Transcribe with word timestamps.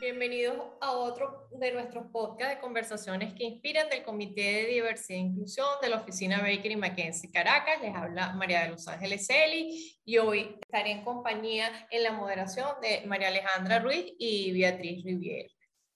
Bienvenidos 0.00 0.56
a 0.80 0.90
otro 0.90 1.48
de 1.52 1.70
nuestros 1.70 2.06
podcasts 2.10 2.56
de 2.56 2.60
conversaciones 2.60 3.32
que 3.34 3.44
inspiran 3.44 3.88
del 3.88 4.02
Comité 4.02 4.40
de 4.40 4.66
Diversidad 4.66 5.20
e 5.20 5.22
Inclusión 5.22 5.68
de 5.80 5.90
la 5.90 5.98
Oficina 5.98 6.40
Baker 6.40 6.72
y 6.72 6.76
McKenzie 6.76 7.30
Caracas. 7.30 7.80
Les 7.80 7.94
habla 7.94 8.32
María 8.32 8.64
de 8.64 8.70
Los 8.70 8.88
Ángeles 8.88 9.30
Eli 9.30 10.00
y 10.04 10.18
hoy 10.18 10.56
estaré 10.60 10.90
en 10.90 11.04
compañía 11.04 11.86
en 11.92 12.02
la 12.02 12.10
moderación 12.10 12.66
de 12.82 13.06
María 13.06 13.28
Alejandra 13.28 13.78
Ruiz 13.78 14.12
y 14.18 14.52
Beatriz 14.52 15.04
Riviera. 15.04 15.48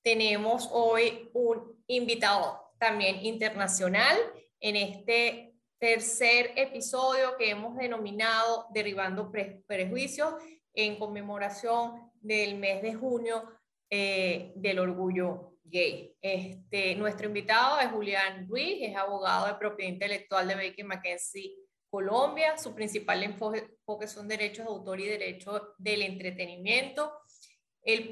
Tenemos 0.04 0.68
hoy 0.70 1.30
un 1.34 1.82
invitado 1.88 2.60
también 2.78 3.24
internacional 3.24 4.16
en 4.60 4.76
este 4.76 5.53
tercer 5.84 6.52
episodio 6.56 7.36
que 7.36 7.50
hemos 7.50 7.76
denominado 7.76 8.68
Derribando 8.72 9.30
Prejuicios 9.66 10.32
en 10.72 10.98
conmemoración 10.98 12.10
del 12.22 12.56
mes 12.56 12.80
de 12.80 12.94
junio 12.94 13.44
eh, 13.90 14.54
del 14.56 14.78
orgullo 14.78 15.58
gay. 15.62 16.16
Este, 16.22 16.94
nuestro 16.94 17.26
invitado 17.26 17.80
es 17.80 17.88
Julián 17.88 18.48
Ruiz, 18.48 18.78
es 18.80 18.96
abogado 18.96 19.46
de 19.46 19.56
propiedad 19.56 19.92
intelectual 19.92 20.48
de 20.48 20.54
Baker 20.54 20.86
McKenzie 20.86 21.54
Colombia. 21.90 22.56
Su 22.56 22.74
principal 22.74 23.22
enfoque 23.22 24.08
son 24.08 24.26
derechos 24.26 24.64
de 24.64 24.72
autor 24.72 25.00
y 25.00 25.06
derechos 25.06 25.60
del 25.76 26.00
entretenimiento. 26.00 27.12
El 27.84 28.10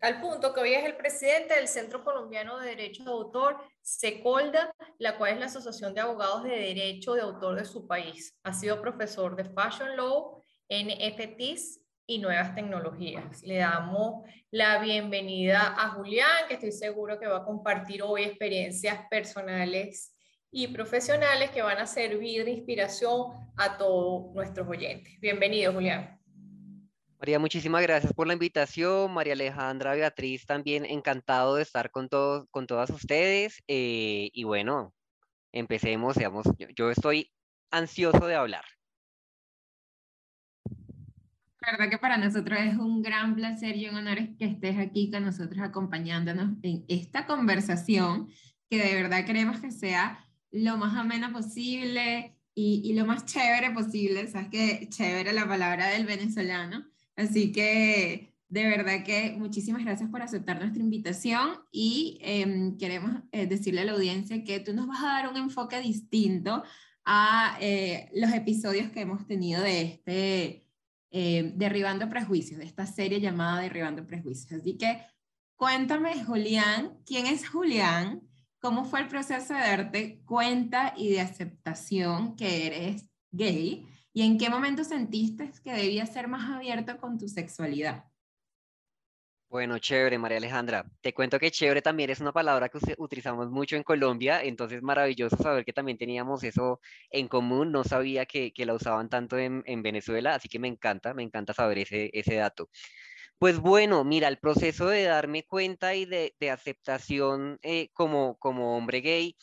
al 0.00 0.20
punto 0.20 0.54
que 0.54 0.60
hoy 0.60 0.74
es 0.74 0.84
el 0.84 0.96
presidente 0.96 1.54
del 1.54 1.66
Centro 1.66 2.04
Colombiano 2.04 2.58
de 2.58 2.68
Derechos 2.68 3.04
de 3.04 3.10
Autor, 3.10 3.56
SECOLDA, 3.82 4.72
la 4.98 5.18
cual 5.18 5.32
es 5.32 5.40
la 5.40 5.46
Asociación 5.46 5.92
de 5.92 6.00
Abogados 6.00 6.44
de 6.44 6.50
Derecho 6.50 7.14
de 7.14 7.22
Autor 7.22 7.56
de 7.56 7.64
su 7.64 7.88
país. 7.88 8.38
Ha 8.44 8.52
sido 8.52 8.80
profesor 8.80 9.34
de 9.34 9.44
Fashion 9.44 9.96
Law, 9.96 10.40
NFTs 10.68 11.80
y 12.06 12.18
nuevas 12.20 12.54
tecnologías. 12.54 13.42
Le 13.42 13.56
damos 13.56 14.24
la 14.52 14.78
bienvenida 14.78 15.74
a 15.76 15.90
Julián, 15.90 16.46
que 16.46 16.54
estoy 16.54 16.70
seguro 16.70 17.18
que 17.18 17.26
va 17.26 17.38
a 17.38 17.44
compartir 17.44 18.04
hoy 18.04 18.22
experiencias 18.22 19.00
personales 19.10 20.14
y 20.52 20.68
profesionales 20.68 21.50
que 21.50 21.62
van 21.62 21.78
a 21.78 21.86
servir 21.86 22.44
de 22.44 22.52
inspiración 22.52 23.32
a 23.56 23.76
todos 23.76 24.32
nuestros 24.32 24.68
oyentes. 24.68 25.18
Bienvenido, 25.18 25.72
Julián. 25.72 26.17
María, 27.18 27.40
muchísimas 27.40 27.82
gracias 27.82 28.12
por 28.12 28.28
la 28.28 28.34
invitación. 28.34 29.12
María 29.12 29.32
Alejandra, 29.32 29.94
Beatriz, 29.94 30.46
también 30.46 30.84
encantado 30.84 31.56
de 31.56 31.62
estar 31.62 31.90
con, 31.90 32.08
todos, 32.08 32.46
con 32.52 32.68
todas 32.68 32.90
ustedes. 32.90 33.60
Eh, 33.66 34.30
y 34.32 34.44
bueno, 34.44 34.94
empecemos, 35.50 36.14
digamos, 36.14 36.46
yo 36.76 36.92
estoy 36.92 37.32
ansioso 37.72 38.24
de 38.26 38.36
hablar. 38.36 38.64
La 41.60 41.72
verdad 41.72 41.90
que 41.90 41.98
para 41.98 42.18
nosotros 42.18 42.56
es 42.60 42.76
un 42.76 43.02
gran 43.02 43.34
placer 43.34 43.76
y 43.76 43.88
un 43.88 43.96
honor 43.96 44.18
que 44.38 44.44
estés 44.44 44.78
aquí 44.78 45.10
con 45.10 45.24
nosotros 45.24 45.60
acompañándonos 45.60 46.56
en 46.62 46.84
esta 46.86 47.26
conversación 47.26 48.28
que 48.70 48.78
de 48.78 48.94
verdad 48.94 49.24
queremos 49.24 49.60
que 49.60 49.72
sea 49.72 50.24
lo 50.52 50.76
más 50.76 50.96
amena 50.96 51.32
posible 51.32 52.38
y, 52.54 52.80
y 52.84 52.94
lo 52.94 53.06
más 53.06 53.24
chévere 53.24 53.72
posible. 53.72 54.28
Sabes 54.28 54.50
que 54.50 54.88
chévere 54.88 55.32
la 55.32 55.48
palabra 55.48 55.88
del 55.88 56.06
venezolano. 56.06 56.86
Así 57.18 57.50
que 57.50 58.32
de 58.48 58.64
verdad 58.64 59.04
que 59.04 59.34
muchísimas 59.36 59.84
gracias 59.84 60.08
por 60.08 60.22
aceptar 60.22 60.60
nuestra 60.60 60.80
invitación 60.80 61.58
y 61.72 62.18
em, 62.22 62.78
queremos 62.78 63.22
eh, 63.32 63.46
decirle 63.46 63.80
a 63.80 63.84
la 63.84 63.92
audiencia 63.92 64.44
que 64.44 64.60
tú 64.60 64.72
nos 64.72 64.86
vas 64.86 65.02
a 65.02 65.08
dar 65.08 65.28
un 65.28 65.36
enfoque 65.36 65.80
distinto 65.80 66.62
a 67.04 67.58
eh, 67.60 68.08
los 68.14 68.32
episodios 68.32 68.90
que 68.92 69.00
hemos 69.00 69.26
tenido 69.26 69.62
de 69.62 69.82
este 69.82 70.66
eh, 71.10 71.52
Derribando 71.56 72.08
Prejuicios, 72.08 72.60
de 72.60 72.66
esta 72.66 72.86
serie 72.86 73.20
llamada 73.20 73.62
Derribando 73.62 74.06
Prejuicios. 74.06 74.60
Así 74.60 74.78
que 74.78 75.02
cuéntame, 75.56 76.24
Julián, 76.24 76.98
¿quién 77.04 77.26
es 77.26 77.48
Julián? 77.48 78.22
¿Cómo 78.60 78.84
fue 78.84 79.00
el 79.00 79.08
proceso 79.08 79.54
de 79.54 79.60
darte 79.60 80.22
cuenta 80.24 80.94
y 80.96 81.10
de 81.10 81.20
aceptación 81.20 82.36
que 82.36 82.68
eres 82.68 83.10
gay? 83.32 83.88
¿Y 84.18 84.22
en 84.22 84.36
qué 84.36 84.50
momento 84.50 84.82
sentiste 84.82 85.48
que 85.62 85.72
debías 85.72 86.12
ser 86.12 86.26
más 86.26 86.50
abierto 86.50 86.98
con 86.98 87.16
tu 87.18 87.28
sexualidad? 87.28 88.02
Bueno, 89.48 89.78
chévere, 89.78 90.18
María 90.18 90.38
Alejandra. 90.38 90.84
Te 91.00 91.14
cuento 91.14 91.38
que 91.38 91.52
chévere 91.52 91.82
también 91.82 92.10
es 92.10 92.18
una 92.18 92.32
palabra 92.32 92.68
que 92.68 92.80
utilizamos 92.98 93.48
mucho 93.48 93.76
en 93.76 93.84
Colombia, 93.84 94.42
entonces 94.42 94.82
maravilloso 94.82 95.36
saber 95.36 95.64
que 95.64 95.72
también 95.72 95.98
teníamos 95.98 96.42
eso 96.42 96.80
en 97.12 97.28
común. 97.28 97.70
No 97.70 97.84
sabía 97.84 98.26
que, 98.26 98.52
la 98.56 98.74
usaban 98.74 99.08
tanto 99.08 99.38
en, 99.38 99.82
Venezuela, 99.84 100.34
así 100.34 100.48
que 100.48 100.58
me 100.58 100.66
encanta, 100.66 101.14
me 101.14 101.22
encanta 101.22 101.54
saber 101.54 101.78
ese, 101.78 102.34
dato. 102.34 102.70
Pues 103.38 103.60
bueno, 103.60 104.02
mira, 104.02 104.26
el 104.26 104.38
proceso 104.38 104.88
de 104.88 105.04
darme 105.04 105.44
cuenta 105.44 105.94
y 105.94 106.06
de, 106.06 106.34
aceptación 106.50 107.60
eh, 107.62 107.90
como 107.92 108.36
hombre 108.76 109.00
gay, 109.00 109.36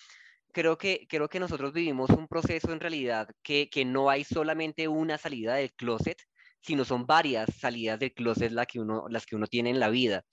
creo 0.55 0.77
que, 0.77 1.05
creo 1.09 1.27
que 1.27 1.41
nosotros 1.41 1.73
vivimos 1.73 2.09
un 2.11 2.29
proceso 2.29 2.71
en 2.71 2.79
realidad 2.79 3.27
que, 3.43 3.69
que 3.69 3.83
no 3.83 4.09
hay 4.09 4.23
solamente 4.23 4.87
una 4.87 5.17
salida 5.17 5.55
del 5.55 5.73
closet, 5.73 6.17
sino 6.61 6.85
son 6.85 7.05
varias 7.05 7.49
salidas 7.59 7.99
del 7.99 8.13
closet 8.13 8.53
la 8.53 8.65
que 8.65 8.79
uno, 8.79 9.05
las 9.09 9.25
que 9.25 9.35
uno 9.35 9.47
tiene 9.47 9.69
en 9.71 9.81
la 9.81 9.89
vida. 9.89 10.23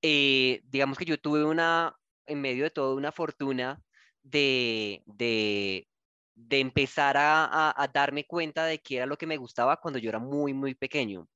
Eh, 0.00 0.62
digamos 0.64 0.96
que 0.96 1.04
yo 1.04 1.18
tuve 1.20 1.44
una, 1.44 1.94
en 2.24 2.40
medio 2.40 2.64
de 2.64 2.70
todo, 2.70 2.96
una 2.96 3.12
fortuna 3.12 3.82
de, 4.22 5.02
de, 5.04 5.86
de 6.34 6.58
empezar 6.60 7.18
a, 7.18 7.74
a, 7.76 7.88
darme 7.88 8.24
cuenta 8.24 8.64
de 8.64 8.78
qué 8.78 8.96
era 8.96 9.06
lo 9.06 9.18
que 9.18 9.26
me 9.26 9.36
gustaba 9.36 9.76
cuando 9.76 9.98
yo 9.98 10.08
era 10.08 10.18
muy, 10.18 10.54
muy 10.54 10.74
pequeño. 10.74 11.28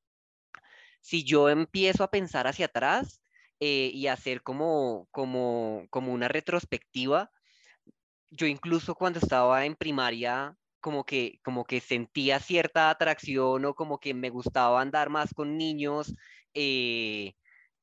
Si 1.03 1.25
yo 1.25 1.51
empiezo 1.51 2.03
a 2.05 2.11
pensar 2.11 2.47
hacia 2.47 2.67
atrás 2.67 3.21
eh, 3.61 3.91
y 3.93 4.07
hacer 4.07 4.43
como, 4.43 5.09
como, 5.11 5.87
como 5.91 6.11
una 6.15 6.29
retrospectiva, 6.29 7.31
yo 8.37 8.47
incluso 8.47 8.95
cuando 8.95 9.19
estaba 9.21 9.65
en 9.65 9.77
primaria 9.77 10.57
como 10.81 11.05
que, 11.05 11.41
como 11.45 11.65
que 11.65 11.81
sentía 11.81 12.41
cierta 12.41 12.91
atracción 12.91 13.65
o 13.65 13.75
como 13.75 13.99
que 14.01 14.15
me 14.15 14.31
gustaba 14.31 14.81
andar 14.81 15.09
más 15.11 15.33
con 15.35 15.57
niños 15.57 16.15
eh, 16.55 17.35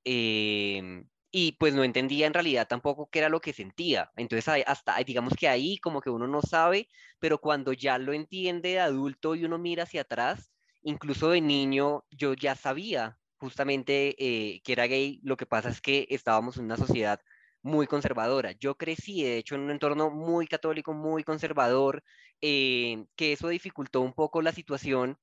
em, 0.03 1.07
y 1.31 1.53
pues 1.53 1.73
no 1.73 1.83
entendía 1.83 2.27
en 2.27 2.33
realidad 2.33 2.67
tampoco 2.67 3.09
qué 3.09 3.19
era 3.19 3.29
lo 3.29 3.41
que 3.41 3.53
sentía. 3.53 4.11
Entonces 4.17 4.47
hasta 4.67 4.97
digamos 5.03 5.33
que 5.35 5.47
ahí 5.47 5.77
como 5.79 6.01
que 6.01 6.09
uno 6.09 6.27
no 6.27 6.41
sabe, 6.41 6.89
pero 7.19 7.39
cuando 7.39 7.73
ya 7.73 7.97
lo 7.97 8.13
entiende 8.13 8.69
de 8.71 8.79
adulto 8.81 9.35
y 9.35 9.45
uno 9.45 9.57
mira 9.57 9.83
hacia 9.83 10.01
atrás, 10.01 10.51
incluso 10.83 11.29
de 11.29 11.41
niño 11.41 12.05
yo 12.11 12.33
ya 12.33 12.55
sabía 12.55 13.17
justamente 13.37 14.15
eh, 14.19 14.61
que 14.63 14.73
era 14.73 14.85
gay. 14.87 15.19
Lo 15.23 15.37
que 15.37 15.45
pasa 15.45 15.69
es 15.69 15.81
que 15.81 16.07
estábamos 16.09 16.57
en 16.57 16.65
una 16.65 16.77
sociedad 16.77 17.21
muy 17.63 17.87
conservadora. 17.87 18.53
Yo 18.53 18.75
crecí, 18.75 19.23
de 19.23 19.37
hecho, 19.37 19.55
en 19.55 19.61
un 19.61 19.71
entorno 19.71 20.09
muy 20.09 20.47
católico, 20.47 20.93
muy 20.93 21.23
conservador, 21.23 22.03
eh, 22.41 23.05
que 23.15 23.33
eso 23.33 23.47
dificultó 23.49 24.01
un 24.01 24.13
poco 24.13 24.41
la 24.41 24.51
situación 24.51 25.17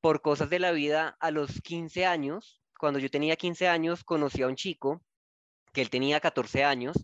por 0.00 0.22
cosas 0.22 0.50
de 0.50 0.58
la 0.58 0.72
vida. 0.72 1.16
A 1.20 1.30
los 1.30 1.60
15 1.62 2.06
años, 2.06 2.60
cuando 2.78 2.98
yo 2.98 3.10
tenía 3.10 3.36
15 3.36 3.68
años, 3.68 4.04
conocí 4.04 4.42
a 4.42 4.48
un 4.48 4.56
chico 4.56 5.02
que 5.72 5.82
él 5.82 5.90
tenía 5.90 6.20
14 6.20 6.64
años 6.64 6.96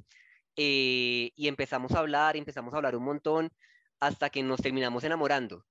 eh, 0.56 1.30
y 1.34 1.48
empezamos 1.48 1.92
a 1.92 2.00
hablar, 2.00 2.36
empezamos 2.36 2.74
a 2.74 2.78
hablar 2.78 2.96
un 2.96 3.04
montón 3.04 3.50
hasta 4.00 4.30
que 4.30 4.42
nos 4.42 4.60
terminamos 4.60 5.04
enamorando. 5.04 5.64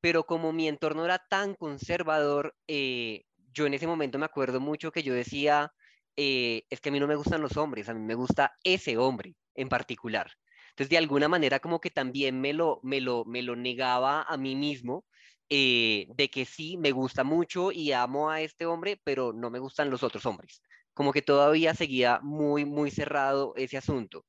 Pero 0.00 0.24
como 0.24 0.52
mi 0.52 0.68
entorno 0.68 1.04
era 1.04 1.18
tan 1.18 1.54
conservador, 1.54 2.54
eh, 2.66 3.24
yo 3.52 3.66
en 3.66 3.74
ese 3.74 3.86
momento 3.86 4.18
me 4.18 4.26
acuerdo 4.26 4.60
mucho 4.60 4.92
que 4.92 5.02
yo 5.02 5.14
decía, 5.14 5.72
eh, 6.16 6.64
es 6.70 6.80
que 6.80 6.88
a 6.90 6.92
mí 6.92 7.00
no 7.00 7.06
me 7.06 7.16
gustan 7.16 7.40
los 7.42 7.56
hombres, 7.56 7.88
a 7.88 7.94
mí 7.94 8.00
me 8.00 8.14
gusta 8.14 8.52
ese 8.64 8.96
hombre 8.98 9.34
en 9.54 9.68
particular. 9.68 10.30
Entonces, 10.70 10.90
de 10.90 10.98
alguna 10.98 11.28
manera, 11.28 11.60
como 11.60 11.80
que 11.80 11.90
también 11.90 12.40
me 12.40 12.52
lo, 12.52 12.80
me 12.82 13.00
lo, 13.00 13.24
me 13.24 13.42
lo 13.42 13.56
negaba 13.56 14.22
a 14.22 14.36
mí 14.36 14.56
mismo, 14.56 15.04
eh, 15.50 16.06
de 16.16 16.30
que 16.30 16.46
sí, 16.46 16.78
me 16.78 16.92
gusta 16.92 17.24
mucho 17.24 17.72
y 17.72 17.92
amo 17.92 18.30
a 18.30 18.40
este 18.40 18.64
hombre, 18.66 18.98
pero 19.04 19.32
no 19.34 19.50
me 19.50 19.58
gustan 19.58 19.90
los 19.90 20.02
otros 20.02 20.24
hombres. 20.26 20.62
Como 20.94 21.12
que 21.12 21.22
todavía 21.22 21.74
seguía 21.74 22.20
muy, 22.22 22.64
muy 22.64 22.90
cerrado 22.90 23.52
ese 23.56 23.76
asunto. 23.76 24.24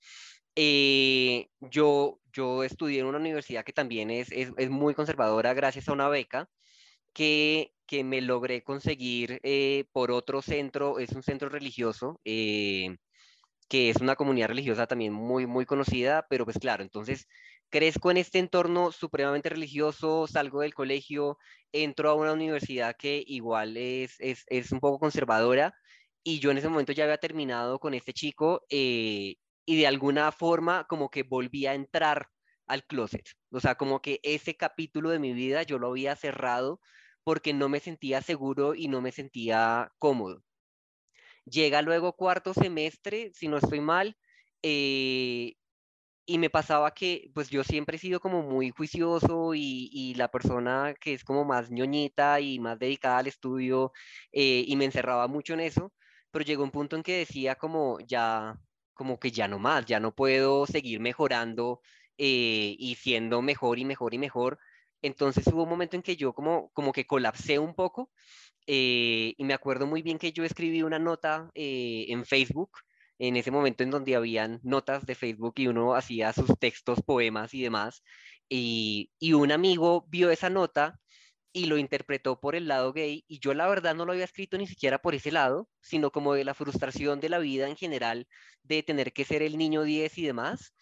Eh, 0.56 1.48
yo, 1.62 2.20
yo 2.34 2.64
estudié 2.64 3.00
en 3.00 3.08
una 3.08 3.18
universidad 3.20 3.64
que 3.64 3.74
también 3.74 4.12
es, 4.12 4.32
es, 4.32 4.52
es 4.58 4.70
muy 4.70 4.94
conservadora 4.94 5.54
gracias 5.54 5.88
a 5.90 5.94
una 5.94 6.10
beca 6.10 6.50
que 7.14 7.73
que 7.94 8.04
me 8.04 8.22
logré 8.22 8.64
conseguir 8.64 9.40
eh, 9.44 9.86
por 9.92 10.10
otro 10.10 10.42
centro, 10.42 10.98
es 10.98 11.12
un 11.12 11.22
centro 11.22 11.48
religioso, 11.48 12.20
eh, 12.26 12.98
que 13.70 13.92
es 13.92 13.98
una 13.98 14.16
comunidad 14.16 14.48
religiosa 14.48 14.88
también 14.88 15.14
muy, 15.14 15.46
muy 15.46 15.68
conocida, 15.68 16.26
pero 16.28 16.44
pues 16.44 16.58
claro, 16.58 16.82
entonces 16.82 17.28
crezco 17.70 18.10
en 18.10 18.18
este 18.18 18.40
entorno 18.40 18.92
supremamente 18.92 19.50
religioso, 19.50 20.26
salgo 20.26 20.62
del 20.62 20.74
colegio, 20.74 21.38
entro 21.72 22.10
a 22.10 22.16
una 22.16 22.34
universidad 22.34 22.96
que 22.98 23.24
igual 23.28 23.78
es, 23.78 24.16
es, 24.20 24.44
es 24.48 24.72
un 24.72 24.80
poco 24.80 24.98
conservadora, 24.98 25.76
y 26.24 26.40
yo 26.40 26.50
en 26.50 26.58
ese 26.58 26.70
momento 26.70 26.94
ya 26.94 27.04
había 27.04 27.20
terminado 27.20 27.78
con 27.78 27.94
este 27.94 28.12
chico, 28.12 28.64
eh, 28.72 29.36
y 29.68 29.78
de 29.78 29.86
alguna 29.86 30.32
forma 30.32 30.86
como 30.86 31.12
que 31.12 31.22
volví 31.22 31.68
a 31.68 31.76
entrar 31.76 32.28
al 32.66 32.86
closet, 32.86 33.30
o 33.52 33.60
sea, 33.60 33.76
como 33.76 34.02
que 34.02 34.20
ese 34.24 34.58
capítulo 34.58 35.12
de 35.12 35.20
mi 35.20 35.34
vida 35.34 35.62
yo 35.62 35.78
lo 35.78 35.90
había 35.90 36.16
cerrado 36.16 36.80
porque 37.24 37.54
no 37.54 37.70
me 37.70 37.80
sentía 37.80 38.22
seguro 38.22 38.76
y 38.76 38.88
no 38.88 39.02
me 39.02 39.12
sentía 39.12 39.92
cómodo. 40.00 40.44
Llega 41.46 41.82
luego 41.82 42.14
cuarto 42.14 42.54
semestre, 42.54 43.32
si 43.34 43.48
no 43.48 43.58
estoy 43.58 43.82
mal, 43.82 44.18
eh, 44.62 45.56
y 46.26 46.38
me 46.38 46.50
pasaba 46.50 46.92
que 46.94 47.30
pues 47.34 47.50
yo 47.50 47.64
siempre 47.64 47.98
he 47.98 48.00
sido 48.00 48.20
como 48.20 48.44
muy 48.44 48.72
juicioso 48.72 49.54
y, 49.56 50.14
la 50.16 50.30
persona 50.30 50.94
que 51.00 51.14
es 51.14 51.24
como 51.24 51.44
más 51.46 51.70
ñoñita 51.72 52.40
y 52.40 52.60
más 52.60 52.80
dedicada 52.80 53.18
al 53.20 53.28
estudio 53.28 53.92
eh, 54.32 54.64
y 54.68 54.76
me 54.76 54.86
encerraba 54.86 55.28
mucho 55.28 55.54
en 55.54 55.62
eso, 55.62 55.94
pero 56.32 56.46
llegó 56.46 56.64
un 56.64 56.72
punto 56.72 56.96
en 56.96 57.04
que 57.04 57.18
decía 57.18 57.56
como 57.56 58.00
ya, 58.02 58.58
como 58.94 59.20
que 59.20 59.32
ya 59.32 59.48
no 59.48 59.60
más, 59.60 59.86
ya 59.86 60.00
no 60.00 60.14
puedo 60.16 60.66
seguir 60.66 61.00
mejorando 61.00 61.82
eh, 62.18 62.76
y 62.78 62.96
siendo 62.96 63.42
mejor 63.42 63.80
y 63.80 63.86
mejor 63.86 64.14
y 64.14 64.18
mejor. 64.20 64.60
Entonces 65.04 65.46
hubo 65.48 65.64
un 65.64 65.70
momento 65.70 65.96
en 65.96 66.02
que 66.02 66.16
yo 66.16 66.34
como, 66.34 66.72
como 66.74 66.92
que 66.92 67.06
colapsé 67.06 67.60
un 67.60 67.76
poco 67.76 68.12
eh, 68.66 69.36
y 69.38 69.44
me 69.44 69.54
acuerdo 69.54 69.86
muy 69.86 70.02
bien 70.02 70.18
que 70.18 70.32
yo 70.34 70.44
escribí 70.44 70.82
una 70.82 71.00
nota 71.00 71.52
en 71.54 72.26
Facebook 72.26 72.72
en 73.20 73.38
ese 73.38 73.52
momento 73.52 73.84
en 73.84 73.92
donde 73.92 74.16
habían 74.16 74.60
notas 74.64 75.06
de 75.06 75.16
Facebook 75.16 75.54
y 75.58 75.68
uno 75.68 75.96
hacía 75.96 76.34
sus 76.34 76.58
textos, 76.60 77.02
poemas 77.06 77.54
y 77.54 77.62
demás. 77.62 78.04
Y, 78.50 79.12
un 79.34 79.52
amigo 79.52 80.06
vio 80.10 80.30
esa 80.32 80.50
nota 80.50 81.00
y 81.54 81.66
lo 81.68 81.78
interpretó 81.78 82.40
por 82.40 82.56
el 82.56 82.68
lado 82.68 82.94
gay 82.94 83.24
y 83.28 83.40
yo 83.40 83.54
la 83.54 83.68
verdad 83.68 83.96
no 83.96 84.06
lo 84.06 84.14
había 84.14 84.26
escrito 84.26 84.58
ni 84.58 84.68
siquiera 84.68 85.00
por 85.00 85.16
ese 85.16 85.32
lado, 85.32 85.70
sino 85.82 86.12
como 86.12 86.34
de 86.34 86.44
la 86.44 86.54
frustración 86.54 87.20
de 87.20 87.30
la 87.30 87.40
vida 87.40 87.68
en 87.70 87.76
general, 87.78 88.28
de 88.64 88.84
tener 88.84 89.14
que 89.14 89.26
ser 89.26 89.42
el 89.44 89.58
niño 89.58 89.84
10 89.84 90.18
y 90.18 90.26
demás. 90.26 90.74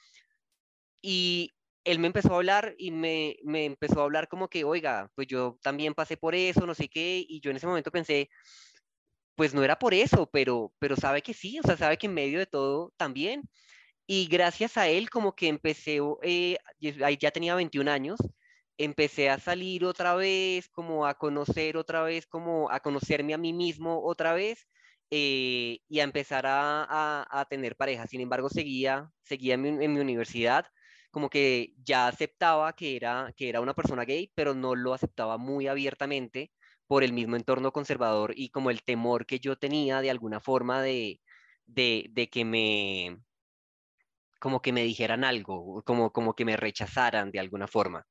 Y 1.02 1.54
él 1.84 2.00
me 2.00 2.08
empezó 2.08 2.34
a 2.34 2.38
hablar 2.38 2.76
y 2.78 2.92
me, 2.92 3.38
me 3.44 3.66
empezó 3.66 4.02
a 4.02 4.04
hablar 4.04 4.28
como 4.28 4.50
que, 4.50 4.64
oiga, 4.64 5.12
pues 5.16 5.28
yo 5.28 5.58
también 5.62 5.94
pasé 5.94 6.18
por 6.18 6.36
eso, 6.36 6.66
no 6.66 6.76
sé 6.76 6.90
qué, 6.90 7.26
y 7.28 7.42
yo 7.42 7.52
en 7.52 7.58
ese 7.58 7.68
momento 7.68 7.92
pensé, 7.92 8.30
pues 9.36 9.54
no 9.54 9.64
era 9.64 9.80
por 9.80 9.94
eso, 9.94 10.30
pero, 10.32 10.74
pero 10.80 10.96
sabe 10.96 11.22
que 11.22 11.34
sí, 11.34 11.60
o 11.60 11.64
sea, 11.64 11.78
sabe 11.78 11.98
que 11.98 12.08
en 12.08 12.14
medio 12.14 12.40
de 12.40 12.46
todo 12.46 12.94
también. 12.98 13.44
Y 14.08 14.28
gracias 14.28 14.78
a 14.78 14.88
él 14.90 15.10
como 15.10 15.36
que 15.36 15.48
empecé, 15.48 16.00
eh, 16.24 16.58
ya 17.20 17.32
tenía 17.32 17.56
21 17.56 17.88
años, 17.88 18.20
empecé 18.78 19.30
a 19.30 19.40
salir 19.40 19.86
otra 19.86 20.16
vez, 20.16 20.70
como 20.70 21.06
a 21.08 21.16
conocer 21.16 21.78
otra 21.78 22.04
vez, 22.04 22.28
como 22.28 22.70
a 22.72 22.80
conocerme 22.82 23.34
a 23.34 23.38
mí 23.38 23.54
mismo 23.54 24.04
otra 24.04 24.34
vez 24.34 24.68
eh, 25.12 25.80
y 25.90 26.00
a 26.00 26.04
empezar 26.04 26.46
a, 26.48 27.26
a, 27.30 27.46
tener 27.46 27.76
pareja. 27.76 28.08
Sin 28.08 28.22
embargo, 28.22 28.50
seguía, 28.50 29.12
seguía 29.24 29.56
en 29.56 29.62
mi, 29.78 30.00
universidad, 30.00 30.66
como 31.12 31.30
que 31.30 31.74
ya 31.84 32.08
aceptaba 32.08 32.74
que 32.74 32.96
era, 32.96 33.34
que 33.38 33.50
era 33.50 33.62
una 33.62 33.74
persona 33.76 34.06
gay, 34.06 34.32
pero 34.36 34.54
no 34.56 34.76
lo 34.76 34.94
aceptaba 34.94 35.38
muy 35.38 35.68
abiertamente 35.68 36.52
por 36.88 37.04
el 37.04 37.14
mismo 37.14 37.36
entorno 37.36 37.72
conservador 37.72 38.34
y 38.36 38.50
como 38.50 38.70
el 38.70 38.84
temor 38.84 39.26
que 39.26 39.40
yo 39.40 39.58
tenía 39.58 40.02
de 40.02 40.10
alguna 40.10 40.40
forma 40.40 40.82
de, 40.82 41.22
de, 41.66 42.30
que 42.32 42.46
me, 42.46 43.18
como 44.40 44.62
que 44.62 44.74
me 44.74 44.84
dijeran 44.84 45.24
algo, 45.24 45.84
como, 45.84 46.12
como 46.12 46.36
que 46.36 46.46
me 46.46 46.58
rechazaran 46.58 47.32
de 47.32 47.40
alguna 47.40 47.68
forma. 47.68 48.06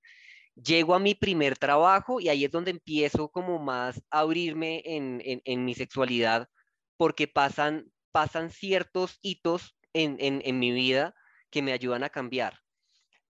Llego 0.55 0.95
a 0.95 0.99
mi 0.99 1.15
primer 1.15 1.57
trabajo 1.59 2.21
y 2.21 2.29
ahí 2.29 2.45
es 2.45 2.51
donde 2.51 2.71
empiezo 2.71 3.31
como 3.31 3.59
más 3.59 4.03
a 4.11 4.21
abrirme 4.21 4.83
en, 4.85 5.21
en, 5.25 5.65
mi 5.65 5.75
sexualidad 5.75 6.49
porque 6.97 7.29
pasan, 7.29 7.91
pasan 8.13 8.51
ciertos 8.51 9.19
hitos 9.23 9.77
en, 9.93 10.17
en, 10.21 10.59
mi 10.59 10.71
vida 10.73 11.15
que 11.51 11.63
me 11.63 11.73
ayudan 11.73 12.03
a 12.05 12.11
cambiar. 12.11 12.61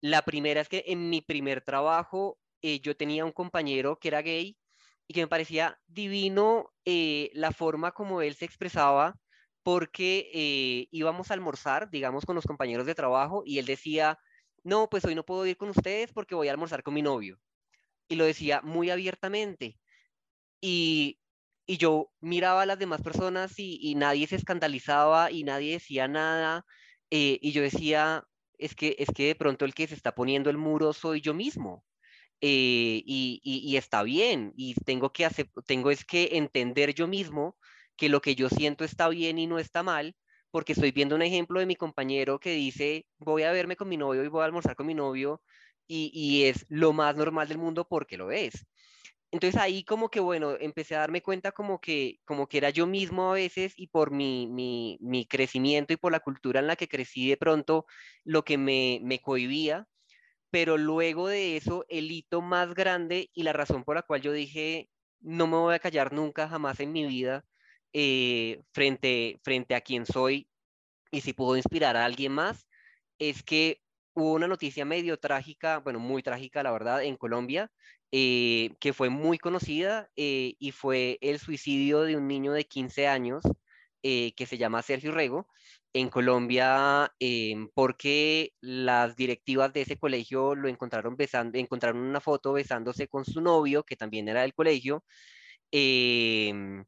La 0.01 0.23
primera 0.23 0.61
es 0.61 0.69
que 0.69 0.85
en 0.87 1.11
mi 1.11 1.21
primer 1.21 1.63
trabajo 1.63 2.39
eh, 2.63 2.81
yo 2.81 2.97
tenía 2.97 3.25
un 3.25 3.33
compañero 3.33 3.99
que 3.99 4.09
era 4.09 4.23
gay 4.23 4.57
y 5.07 5.15
que 5.15 5.21
me 5.21 5.29
parecía 5.29 5.79
divino 5.87 6.73
eh, 6.85 7.31
la 7.35 7.53
forma 7.53 7.93
como 7.93 8.23
él 8.23 8.35
se 8.35 8.45
expresaba 8.45 9.19
porque 9.63 10.31
eh, 10.33 10.89
íbamos 10.91 11.31
a 11.31 11.35
almorzar, 11.35 11.91
digamos, 11.91 12.25
con 12.25 12.37
los 12.37 12.47
compañeros 12.47 12.87
de 12.87 12.95
trabajo 12.95 13.43
y 13.45 13.59
él 13.59 13.67
decía, 13.67 14.19
no, 14.65 14.89
pues 14.89 15.05
hoy 15.05 15.15
no 15.15 15.25
puedo 15.25 15.47
ir 15.47 15.57
con 15.57 15.71
ustedes 15.71 16.13
porque 16.13 16.35
voy 16.35 16.49
a 16.49 16.53
almorzar 16.53 16.83
con 16.83 16.95
mi 16.95 17.03
novio. 17.03 17.39
Y 18.09 18.17
lo 18.17 18.25
decía 18.25 18.63
muy 18.63 18.91
abiertamente. 18.91 19.79
Y, 20.61 21.21
y 21.67 21.77
yo 21.79 22.11
miraba 22.21 22.63
a 22.63 22.67
las 22.67 22.79
demás 22.79 23.03
personas 23.03 23.55
y, 23.59 23.95
nadie 23.95 24.27
se 24.27 24.37
escandalizaba 24.37 25.31
y 25.31 25.45
nadie 25.45 25.73
decía 25.73 26.09
nada. 26.09 26.65
Eh, 27.11 27.39
y 27.43 27.53
yo 27.53 27.63
decía, 27.63 28.25
es 28.59 28.75
que, 28.75 28.97
es 28.99 29.09
que 29.15 29.27
de 29.29 29.35
pronto 29.35 29.65
el 29.65 29.75
que 29.75 29.87
se 29.87 29.95
está 29.95 30.15
poniendo 30.15 30.51
el 30.51 30.59
muro 30.59 30.93
soy 30.93 31.21
yo 31.21 31.35
mismo. 31.35 31.85
Eh, 32.41 33.03
y, 33.05 33.77
está 33.77 34.03
bien, 34.05 34.53
y 34.57 34.75
tengo 34.85 35.13
que, 35.13 35.29
tengo 35.67 35.91
es 35.91 36.05
que 36.05 36.31
entender 36.33 36.95
yo 36.95 37.09
mismo 37.09 37.57
que 37.97 38.09
lo 38.09 38.21
que 38.21 38.37
yo 38.37 38.49
siento 38.49 38.85
está 38.85 39.09
bien 39.09 39.39
y 39.39 39.47
no 39.49 39.59
está 39.59 39.83
mal, 39.83 40.15
porque 40.51 40.73
estoy 40.73 40.93
viendo 40.93 41.17
un 41.17 41.23
ejemplo 41.23 41.59
de 41.61 41.67
mi 41.67 41.75
compañero 41.77 42.39
que 42.39 42.53
dice, 42.53 43.07
voy 43.19 43.43
a 43.43 43.53
verme 43.53 43.77
con 43.77 43.89
mi 43.89 43.97
novio 43.97 44.25
y 44.25 44.29
voy 44.29 44.43
a 44.43 44.45
almorzar 44.47 44.77
con 44.77 44.87
mi 44.87 44.95
novio, 44.95 45.43
y, 45.89 46.45
es 46.45 46.67
lo 46.69 46.93
más 46.93 47.17
normal 47.17 47.49
del 47.49 47.59
mundo 47.59 47.87
porque 47.89 48.17
lo 48.19 48.31
es. 48.31 48.67
Entonces 49.31 49.61
ahí 49.61 49.85
como 49.85 50.11
que, 50.11 50.21
bueno, 50.21 50.57
empecé 50.59 50.97
a 50.97 51.01
darme 51.01 51.23
cuenta 51.23 51.53
como 51.53 51.81
que, 51.81 52.21
como 52.25 52.49
que 52.49 52.59
era 52.59 52.71
yo 52.71 52.87
mismo 52.87 53.31
a 53.31 53.35
veces 53.35 53.75
y 53.77 53.89
por 53.89 54.11
mi, 54.11 54.47
mi, 54.49 54.99
mi 55.03 55.27
crecimiento 55.27 55.93
y 55.93 55.97
por 55.99 56.13
la 56.13 56.21
cultura 56.21 56.61
en 56.61 56.67
la 56.67 56.77
que 56.77 56.89
crecí 56.89 57.29
de 57.29 57.37
pronto, 57.37 57.87
lo 58.25 58.45
que 58.45 58.59
me, 58.59 59.01
me 59.03 59.21
cohibía 59.21 59.89
pero 60.51 60.79
luego 60.79 61.29
de 61.29 61.57
eso, 61.57 61.85
el 61.89 62.11
hito 62.11 62.41
más 62.43 62.75
grande 62.75 63.31
y 63.35 63.43
la 63.43 63.53
razón 63.53 63.85
por 63.85 63.97
la 63.97 64.03
cual 64.03 64.23
yo 64.23 64.33
dije, 64.33 64.91
no 65.21 65.47
me 65.47 65.57
voy 65.57 65.75
a 65.75 65.79
callar 65.79 66.13
nunca, 66.13 66.49
jamás 66.49 66.81
en 66.81 66.93
mi 66.93 67.07
vida, 67.07 67.45
eh, 67.93 68.63
frente, 68.73 69.39
frente 69.45 69.75
a 69.75 69.81
quien 69.83 70.07
soy 70.07 70.51
y 71.11 71.21
si 71.23 71.33
puedo 71.33 71.57
inspirar 71.57 71.97
a 71.97 72.05
alguien 72.05 72.33
más, 72.33 72.69
es 73.19 73.43
que 73.43 73.83
hubo 74.15 74.35
una 74.35 74.49
noticia 74.49 74.85
medio 74.85 75.19
trágica, 75.19 75.79
bueno, 75.79 76.01
muy 76.01 76.23
trágica, 76.23 76.63
la 76.63 76.73
verdad, 76.73 77.05
en 77.05 77.17
Colombia, 77.17 77.73
eh, 78.13 78.75
que 78.81 78.93
fue 78.93 79.11
muy 79.11 79.39
conocida 79.39 80.11
eh, 80.17 80.55
y 80.59 80.73
fue 80.73 81.19
el 81.21 81.39
suicidio 81.39 82.03
de 82.03 82.17
un 82.17 82.27
niño 82.29 82.53
de 82.53 82.65
15 82.65 83.07
años 83.09 83.43
que 84.01 84.47
se 84.47 84.57
llama 84.57 84.81
Sergio 84.81 85.13
Rego, 85.13 85.49
en 85.93 86.11
Colombia 86.11 87.13
em, 87.19 87.69
porque 87.75 88.53
las 88.61 89.17
directivas 89.17 89.73
de 89.73 89.83
ese 89.83 89.99
colegio 89.99 90.55
lo 90.55 90.69
encontraron 90.69 91.17
besando, 91.17 91.59
encontraron 91.59 92.01
una 92.03 92.21
foto 92.21 92.53
besándose 92.53 93.09
con 93.09 93.25
su 93.25 93.41
novio, 93.41 93.85
que 93.85 93.97
también 93.97 94.29
era 94.29 94.43
del 94.43 94.55
colegio, 94.55 95.05
em, 95.71 96.85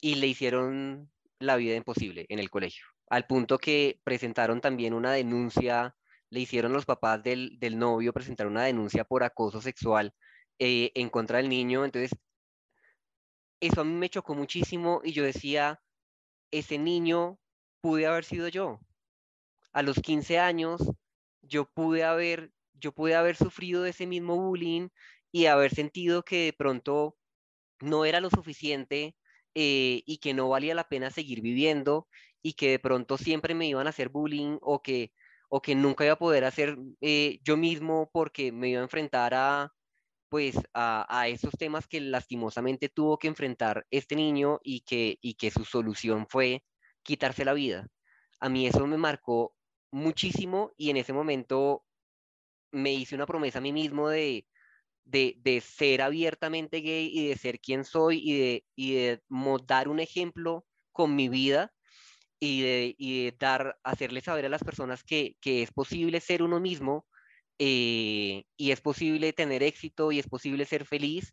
y 0.00 0.14
le 0.16 0.26
hicieron 0.26 1.10
la 1.38 1.56
vida 1.56 1.76
imposible 1.76 2.26
en 2.28 2.38
el 2.38 2.50
colegio, 2.50 2.86
al 3.08 3.26
punto 3.26 3.58
que 3.58 4.00
presentaron 4.04 4.60
también 4.60 4.94
una 4.94 5.12
denuncia, 5.12 5.96
le 6.30 6.40
hicieron 6.40 6.72
los 6.72 6.86
papás 6.86 7.22
del, 7.22 7.58
del 7.58 7.78
novio 7.78 8.12
presentar 8.12 8.46
una 8.46 8.64
denuncia 8.64 9.04
por 9.04 9.24
acoso 9.24 9.60
sexual 9.60 10.14
eh, 10.58 10.92
en 10.94 11.10
contra 11.10 11.42
niño, 11.42 11.84
entonces 11.84 12.12
eso 13.60 13.80
a 13.80 13.84
mí 13.84 13.92
me 13.94 14.10
chocó 14.10 14.34
muchísimo 14.34 15.00
y 15.04 15.12
yo 15.12 15.24
decía, 15.24 15.80
ese 16.50 16.78
niño 16.78 17.38
pude 17.80 18.06
haber 18.06 18.24
sido 18.24 18.48
yo. 18.48 18.80
A 19.72 19.82
los 19.82 19.96
15 20.00 20.38
años, 20.38 20.80
yo 21.42 21.66
pude 21.66 22.04
haber, 22.04 22.52
yo 22.74 22.92
pude 22.92 23.14
haber 23.14 23.36
sufrido 23.36 23.86
ese 23.86 24.06
mismo 24.06 24.36
bullying 24.36 24.88
y 25.32 25.46
haber 25.46 25.74
sentido 25.74 26.24
que 26.24 26.46
de 26.46 26.52
pronto 26.52 27.16
no 27.80 28.04
era 28.04 28.20
lo 28.20 28.30
suficiente 28.30 29.16
eh, 29.54 30.02
y 30.06 30.18
que 30.18 30.34
no 30.34 30.48
valía 30.48 30.74
la 30.74 30.88
pena 30.88 31.10
seguir 31.10 31.40
viviendo 31.42 32.08
y 32.42 32.54
que 32.54 32.70
de 32.70 32.78
pronto 32.78 33.18
siempre 33.18 33.54
me 33.54 33.66
iban 33.68 33.86
a 33.86 33.90
hacer 33.90 34.08
bullying 34.10 34.58
o 34.62 34.82
que, 34.82 35.12
o 35.48 35.62
que 35.62 35.74
nunca 35.74 36.04
iba 36.04 36.14
a 36.14 36.18
poder 36.18 36.44
hacer 36.44 36.76
eh, 37.00 37.38
yo 37.42 37.56
mismo 37.56 38.10
porque 38.12 38.52
me 38.52 38.68
iba 38.68 38.80
a 38.80 38.84
enfrentar 38.84 39.34
a, 39.34 39.72
pues, 40.34 40.56
a, 40.74 41.28
esos 41.28 41.52
temas 41.56 41.86
que 41.86 42.00
lastimosamente 42.00 42.88
tuvo 42.88 43.20
que 43.20 43.28
enfrentar 43.28 43.86
este 43.92 44.16
niño 44.16 44.58
y 44.64 44.80
que, 44.80 45.16
y 45.20 45.34
que 45.34 45.52
su 45.52 45.64
solución 45.64 46.26
fue 46.28 46.64
quitarse 47.04 47.44
la 47.44 47.52
vida. 47.52 47.86
A 48.40 48.48
mí 48.48 48.66
eso 48.66 48.84
me 48.88 48.96
marcó 48.96 49.54
muchísimo 49.92 50.72
y 50.76 50.90
en 50.90 50.96
ese 50.96 51.12
momento 51.12 51.84
me 52.72 52.92
hice 52.92 53.14
una 53.14 53.26
promesa 53.26 53.58
a 53.58 53.62
mí 53.62 53.72
mismo 53.72 54.08
de, 54.08 54.48
de, 55.04 55.62
ser 55.64 56.02
abiertamente 56.02 56.80
gay 56.80 57.08
y 57.12 57.28
de 57.28 57.36
ser 57.36 57.60
quien 57.60 57.84
soy 57.84 58.20
y 58.28 58.36
de, 58.36 58.64
y 58.74 58.94
de 58.94 59.22
dar 59.68 59.86
un 59.86 60.00
ejemplo 60.00 60.66
con 60.90 61.14
mi 61.14 61.28
vida 61.28 61.72
y 62.40 62.62
de, 62.62 62.96
y 62.98 63.26
de 63.26 63.36
dar, 63.38 63.78
hacerle 63.84 64.20
saber 64.20 64.46
a 64.46 64.48
las 64.48 64.64
personas 64.64 65.04
que, 65.04 65.36
que 65.40 65.62
es 65.62 65.70
posible 65.70 66.18
ser 66.18 66.42
uno 66.42 66.58
mismo 66.58 67.06
eh, 67.58 68.44
y 68.56 68.70
es 68.70 68.80
posible 68.80 69.32
tener 69.32 69.62
éxito 69.62 70.12
y 70.12 70.18
es 70.18 70.28
posible 70.28 70.64
ser 70.64 70.84
feliz 70.86 71.32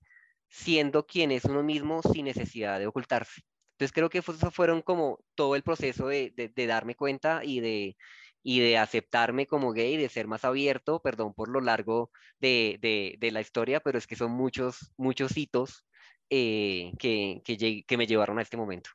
siendo 0.49 1.05
quien 1.07 1.31
es 1.31 1.45
uno 1.45 1.63
mismo 1.63 2.01
sin 2.03 2.25
necesidad 2.25 2.79
de 2.79 2.87
ocultarse. 2.87 3.41
Entonces 3.73 3.93
creo 3.93 4.09
que 4.09 4.19
eso 4.19 4.51
fueron 4.51 4.81
como 4.81 5.19
todo 5.35 5.55
el 5.55 5.63
proceso 5.63 6.07
de, 6.07 6.31
de, 6.35 6.67
darme 6.67 6.95
cuenta 6.95 7.41
y 7.43 7.61
de, 7.61 7.97
y 8.43 8.59
de 8.59 8.77
aceptarme 8.77 9.47
como 9.47 9.71
gay, 9.73 9.97
de 9.97 10.09
ser 10.09 10.27
más 10.27 10.45
abierto, 10.45 11.01
perdón 11.01 11.33
por 11.33 11.49
lo 11.49 11.61
largo 11.61 12.11
de, 12.39 12.77
de, 13.19 13.31
la 13.31 13.41
historia, 13.41 13.79
pero 13.79 13.97
es 13.97 14.07
que 14.07 14.15
son 14.15 14.31
muchos, 14.31 14.93
muchos 14.97 15.35
hitos 15.37 15.85
eh, 16.29 16.91
que, 16.99 17.41
que 17.87 17.97
me 17.97 18.07
llevaron 18.07 18.39
a 18.39 18.43
este 18.43 18.57
momento. 18.57 18.91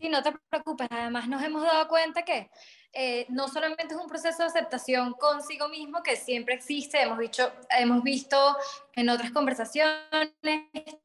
Sí, 0.00 0.08
no 0.08 0.22
te 0.22 0.32
preocupes. 0.48 0.88
Además, 0.90 1.28
nos 1.28 1.42
hemos 1.42 1.62
dado 1.62 1.86
cuenta 1.86 2.22
que 2.22 2.50
eh, 2.92 3.26
no 3.28 3.48
solamente 3.48 3.94
es 3.94 4.00
un 4.00 4.08
proceso 4.08 4.38
de 4.38 4.48
aceptación 4.48 5.12
consigo 5.12 5.68
mismo 5.68 6.02
que 6.02 6.16
siempre 6.16 6.54
existe, 6.54 7.02
hemos, 7.02 7.18
dicho, 7.18 7.52
hemos 7.68 8.02
visto 8.02 8.56
en 8.94 9.10
otras 9.10 9.30
conversaciones, 9.30 10.32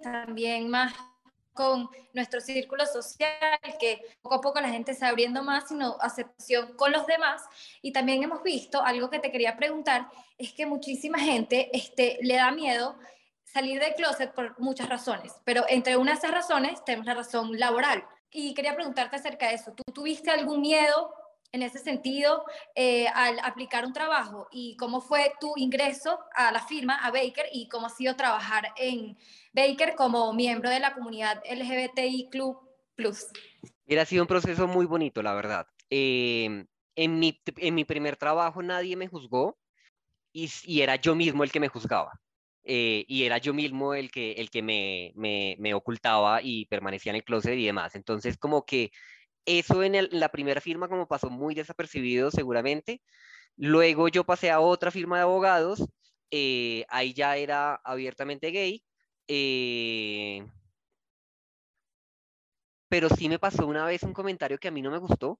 también 0.02 0.70
más 0.70 0.94
con 1.54 1.90
nuestro 2.14 2.40
círculo 2.40 2.86
social, 2.86 3.60
que 3.80 4.02
poco 4.22 4.36
a 4.36 4.42
poco 4.42 4.62
la 4.62 4.70
gente 4.70 4.92
se 4.92 4.98
está 4.98 5.10
abriendo 5.10 5.44
más, 5.44 5.68
sino 5.68 5.98
aceptación 6.00 6.74
con 6.78 6.94
los 6.94 7.06
demás. 7.06 7.44
Y 7.82 7.92
también 7.92 8.24
hemos 8.24 8.44
visto, 8.44 8.82
algo 8.82 9.10
que 9.10 9.20
te 9.20 9.32
quería 9.32 9.58
preguntar, 9.58 10.08
es 10.38 10.54
que 10.54 10.66
muchísima 10.66 11.20
gente 11.20 11.70
este, 11.74 12.18
le 12.22 12.36
da 12.36 12.52
miedo 12.52 12.98
salir 13.44 13.80
del 13.80 13.94
closet 13.96 14.34
por 14.34 14.60
muchas 14.60 14.88
razones, 14.90 15.34
pero 15.46 15.66
entre 15.68 15.98
una 15.98 16.12
de 16.12 16.18
esas 16.18 16.32
razones 16.32 16.84
tenemos 16.84 17.06
la 17.06 17.14
razón 17.14 17.58
laboral. 17.58 18.06
Y 18.38 18.54
quería 18.54 18.76
preguntarte 18.76 19.16
acerca 19.16 19.48
de 19.48 19.56
eso. 19.56 19.72
¿Tú 19.72 19.84
tuviste 19.94 20.30
algún 20.30 20.60
miedo 20.60 21.14
en 21.54 21.64
ese 21.64 21.80
sentido 21.80 22.44
eh, 22.76 23.08
al 23.08 23.40
aplicar 23.40 23.86
un 23.86 23.94
trabajo? 23.94 24.50
¿Y 24.52 24.76
cómo 24.76 25.00
fue 25.00 25.32
tu 25.40 25.54
ingreso 25.56 26.20
a 26.36 26.52
la 26.52 26.60
firma, 26.60 26.96
a 26.96 27.12
Baker, 27.12 27.46
y 27.54 27.70
cómo 27.70 27.88
ha 27.88 27.90
sido 27.90 28.18
trabajar 28.18 28.74
en 28.76 29.18
Baker 29.54 29.96
como 29.96 30.34
miembro 30.34 30.70
de 30.70 30.82
la 30.82 30.94
comunidad 30.94 31.42
LGBTI 31.50 32.28
Club 32.30 32.60
Plus? 32.96 33.28
Mira, 33.86 34.02
ha 34.02 34.06
sido 34.06 34.24
un 34.24 34.28
proceso 34.28 34.68
muy 34.68 34.86
bonito, 34.86 35.24
la 35.24 35.34
verdad. 35.34 35.68
Em, 35.90 36.68
en, 36.98 37.20
mi, 37.20 37.42
en 37.56 37.74
mi 37.74 37.86
primer 37.86 38.18
trabajo 38.18 38.62
nadie 38.62 38.98
me 38.98 39.08
juzgó 39.08 39.58
y, 40.34 40.52
y 40.66 40.82
era 40.82 40.98
yo 40.98 41.16
mismo 41.16 41.46
el 41.46 41.54
que 41.54 41.62
me 41.62 41.70
juzgaba. 41.70 42.20
Eh, 42.66 43.06
y 43.08 43.24
era 43.24 43.38
yo 43.38 43.54
mismo 43.54 43.94
el 43.94 44.12
que, 44.12 44.34
el 44.34 44.50
que 44.50 44.62
me, 44.64 45.14
me, 45.16 45.56
me, 45.60 45.74
ocultaba 45.76 46.42
y 46.42 46.66
permanecía 46.66 47.12
en 47.12 47.18
el 47.18 47.24
closet 47.24 47.58
y 47.58 47.66
demás. 47.66 47.96
Entonces, 47.96 48.38
como 48.38 48.66
que 48.66 48.92
eso 49.46 49.84
en, 49.84 50.10
la 50.12 50.30
primera 50.30 50.62
firma 50.62 50.88
como 50.90 51.08
pasó 51.08 51.30
muy 51.30 51.56
desapercibido 51.56 52.32
seguramente. 52.32 53.02
Luego 53.58 54.10
yo 54.10 54.26
pasé 54.26 54.52
a 54.52 54.60
otra 54.62 54.92
firma 54.92 55.18
de 55.18 55.24
abogados, 55.24 55.86
eh, 56.32 56.86
ahí 56.90 57.14
ya 57.14 57.38
era 57.38 57.76
abiertamente 57.84 58.52
gay. 58.52 58.84
Eh, 59.28 60.46
pero 62.90 63.10
sí 63.10 63.30
me 63.30 63.40
pasó 63.40 63.68
una 63.68 63.86
vez 63.86 64.04
un 64.04 64.14
comentario 64.14 64.58
que 64.58 64.68
a 64.68 64.72
mí 64.72 64.82
no 64.82 64.92
me 64.92 64.98
gustó, 64.98 65.40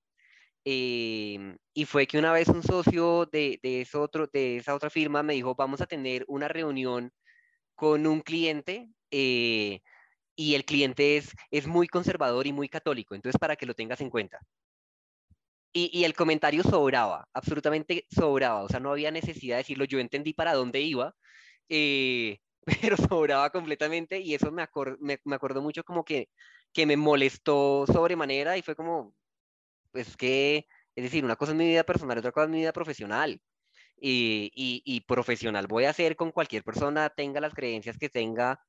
Em, 0.68 1.58
y 1.76 1.86
fue 1.86 2.08
que 2.08 2.18
una 2.18 2.34
vez 2.34 2.48
un 2.50 2.64
socio 2.64 3.28
de, 3.28 3.60
de, 3.62 3.88
otro, 3.94 4.28
de 4.28 4.58
esa 4.58 4.74
otra 4.76 4.90
firma 4.90 5.22
me 5.24 5.36
dijo, 5.36 5.56
vamos 5.56 5.80
a 5.82 5.86
tener 5.86 6.26
una 6.28 6.48
reunión 6.48 7.12
con 7.76 8.08
un 8.08 8.22
cliente 8.22 8.90
eh, 9.12 9.82
y 10.36 10.56
el 10.56 10.66
cliente 10.66 11.18
es, 11.18 11.32
es 11.52 11.68
muy 11.68 11.88
conservador 11.88 12.48
y 12.48 12.54
muy 12.54 12.70
católico, 12.70 13.16
entonces 13.16 13.40
para 13.40 13.56
que 13.58 13.68
lo 13.68 13.76
tengas 13.76 14.02
en 14.02 14.10
cuenta. 14.12 14.40
Y, 15.74 15.90
y, 15.94 16.06
el 16.06 16.14
comentario 16.16 16.64
sobraba, 16.64 17.28
absolutamente 17.34 18.06
sobraba, 18.10 18.64
o 18.64 18.70
sea, 18.70 18.80
no 18.80 18.92
había 18.92 19.12
necesidad 19.12 19.58
de 19.58 19.64
decirlo, 19.64 19.86
yo 19.86 20.00
entendí 20.00 20.34
para 20.34 20.54
dónde 20.54 20.80
iba, 20.82 21.14
eh, 21.70 22.40
pero 22.82 22.98
sobraba 22.98 23.50
completamente 23.52 24.20
y 24.22 24.36
eso 24.36 24.52
me, 24.52 24.68
me, 25.00 25.20
me 25.26 25.36
acordó 25.36 25.62
mucho 25.62 25.84
como 25.84 26.06
que, 26.06 26.30
que 26.74 26.86
me 26.86 26.98
molestó 26.98 27.86
sobremanera 27.88 28.58
y 28.58 28.62
fue 28.62 28.76
como, 28.76 29.16
pues 29.96 30.18
que, 30.18 30.68
es 30.94 31.04
decir, 31.06 31.24
una 31.24 31.38
cosa 31.38 31.54
es 31.54 31.58
mi 31.58 31.68
vida 31.68 31.86
personal, 31.86 32.18
otra 32.18 32.34
cosa 32.34 32.48
es 32.48 32.52
mi 32.52 32.58
vida 32.58 32.74
profesional. 32.74 33.40
Y, 33.98 34.52
y, 34.54 35.02
profesional 35.08 35.68
voy 35.68 35.86
a 35.86 35.92
hacer 35.92 36.18
con 36.18 36.34
cualquier 36.34 36.66
persona, 36.66 37.10
tenga 37.10 37.40
las 37.40 37.54
creencias 37.54 37.98
que 37.98 38.10
tenga, 38.10 38.60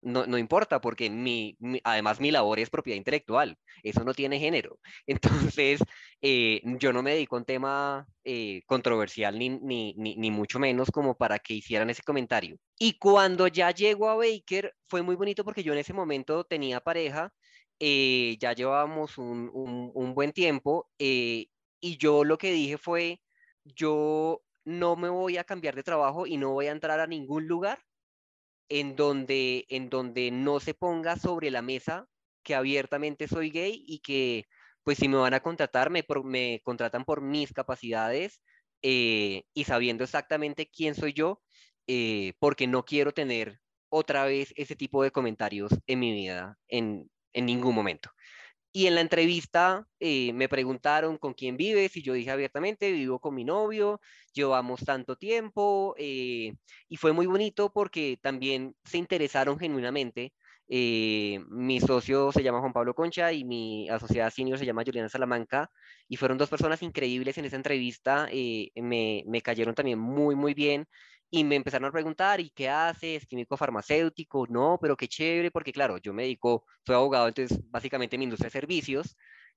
no, 0.00 0.26
no 0.28 0.38
importa, 0.38 0.80
porque 0.80 1.10
mi, 1.10 1.58
además 1.82 2.20
mi 2.20 2.30
labor 2.30 2.60
es 2.60 2.70
propiedad 2.70 2.96
intelectual, 2.96 3.58
eso 3.82 4.04
no 4.04 4.14
tiene 4.14 4.38
género. 4.38 4.78
Entonces, 5.08 5.80
eh, 6.22 6.62
yo 6.78 6.92
no 6.92 7.02
me 7.02 7.14
dedico 7.14 7.34
a 7.34 7.40
un 7.40 7.44
tema 7.46 8.06
eh, 8.22 8.62
controversial 8.66 9.36
ni, 9.36 9.48
ni, 9.48 9.94
ni, 9.94 10.14
ni, 10.14 10.30
mucho 10.30 10.60
menos 10.60 10.92
como 10.92 11.16
para 11.16 11.40
que 11.40 11.54
hicieran 11.54 11.90
ese 11.90 12.04
comentario. 12.04 12.58
Y 12.78 12.96
cuando 12.96 13.48
ya 13.48 13.72
llego 13.72 14.08
a 14.08 14.14
Baker, 14.14 14.72
fue 14.86 15.02
muy 15.02 15.16
bonito 15.16 15.44
porque 15.44 15.64
yo 15.64 15.72
en 15.72 15.80
ese 15.80 15.94
momento 15.94 16.44
tenía 16.44 16.80
pareja 16.80 17.32
eh, 17.80 18.36
ya 18.38 18.52
llevábamos 18.52 19.16
un, 19.16 19.50
un, 19.54 20.14
buen 20.14 20.32
tiempo 20.32 20.90
eh, 20.98 21.46
y 21.80 21.96
yo 21.96 22.24
lo 22.24 22.36
que 22.36 22.52
dije 22.52 22.76
fue, 22.76 23.22
yo 23.64 24.42
no 24.64 24.96
me 24.96 25.08
voy 25.08 25.38
a 25.38 25.44
cambiar 25.44 25.74
de 25.74 25.82
trabajo 25.82 26.26
y 26.26 26.36
no 26.36 26.52
voy 26.52 26.66
a 26.66 26.72
entrar 26.72 27.00
a 27.00 27.06
ningún 27.06 27.48
lugar 27.48 27.82
en 28.68 28.96
donde, 28.96 29.64
en 29.70 29.88
donde 29.90 30.30
no 30.30 30.60
se 30.60 30.74
ponga 30.74 31.16
sobre 31.16 31.50
la 31.50 31.62
mesa 31.62 32.06
que 32.42 32.54
abiertamente 32.54 33.28
soy 33.28 33.50
gay 33.50 33.82
y 33.86 34.00
que 34.00 34.46
pues 34.84 34.98
si 34.98 35.08
me 35.08 35.16
van 35.16 35.34
a 35.34 35.40
contratar, 35.40 35.90
me, 35.90 36.04
me 36.24 36.60
contratan 36.64 37.04
por 37.06 37.22
mis 37.22 37.52
capacidades 37.52 38.42
eh, 38.82 39.44
y 39.54 39.64
sabiendo 39.64 40.04
exactamente 40.04 40.70
quién 40.70 40.94
soy 40.94 41.14
yo, 41.14 41.42
porque 42.38 42.66
no 42.66 42.84
quiero 42.84 43.12
tener 43.12 43.60
otra 43.88 44.24
vez 44.24 44.52
ese 44.56 44.76
tipo 44.76 45.02
de 45.02 45.10
comentarios 45.10 45.72
en 45.86 45.98
mi 45.98 46.12
vida, 46.12 46.56
en, 46.68 47.10
en 47.32 47.46
ningún 47.46 47.74
momento. 47.74 48.10
Y 48.72 48.86
en 48.86 48.94
la 48.94 49.00
entrevista 49.00 49.86
eh, 49.98 50.32
me 50.32 50.48
preguntaron 50.48 51.18
con 51.18 51.34
quién 51.34 51.56
vives 51.56 51.96
y 51.96 52.02
yo 52.02 52.12
dije 52.12 52.30
abiertamente, 52.30 52.92
vivo 52.92 53.18
con 53.20 53.34
mi 53.34 53.44
novio, 53.44 54.00
llevamos 54.32 54.84
tanto 54.84 55.16
tiempo 55.16 55.94
eh, 55.98 56.54
y 56.88 56.96
fue 56.96 57.12
muy 57.12 57.26
bonito 57.26 57.72
porque 57.72 58.18
también 58.22 58.76
se 58.84 58.98
interesaron 58.98 59.58
genuinamente. 59.58 60.34
Eh, 60.68 61.40
mi 61.48 61.80
socio 61.80 62.30
se 62.30 62.44
llama 62.44 62.60
Juan 62.60 62.72
Pablo 62.72 62.94
Concha 62.94 63.32
y 63.32 63.44
mi 63.44 63.88
asociada 63.88 64.30
senior 64.30 64.56
se 64.56 64.66
llama 64.66 64.84
Juliana 64.84 65.08
Salamanca 65.08 65.68
y 66.08 66.16
fueron 66.16 66.38
dos 66.38 66.48
personas 66.48 66.80
increíbles 66.82 67.38
en 67.38 67.46
esa 67.46 67.56
entrevista, 67.56 68.28
me, 68.76 69.24
me 69.26 69.42
cayeron 69.42 69.74
también 69.74 69.98
muy, 69.98 70.36
muy 70.36 70.54
bien 70.54 70.86
y 71.30 71.44
me 71.44 71.56
empezaron 71.56 71.88
a 71.88 71.92
preguntar, 71.92 72.40
¿y 72.40 72.50
qué 72.50 72.68
haces? 72.68 73.26
¿Químico 73.26 73.56
farmacéutico? 73.56 74.46
No, 74.48 74.78
pero 74.80 74.96
qué 74.96 75.08
chévere, 75.08 75.50
porque 75.50 75.72
claro, 75.72 75.98
yo 75.98 76.12
me 76.12 76.24
dedico, 76.24 76.66
soy 76.84 76.96
abogado, 76.96 77.28
entonces 77.28 77.58
básicamente 77.70 78.18
mi 78.18 78.24
industria 78.24 78.48
de 78.48 78.52
servicios 78.52 79.16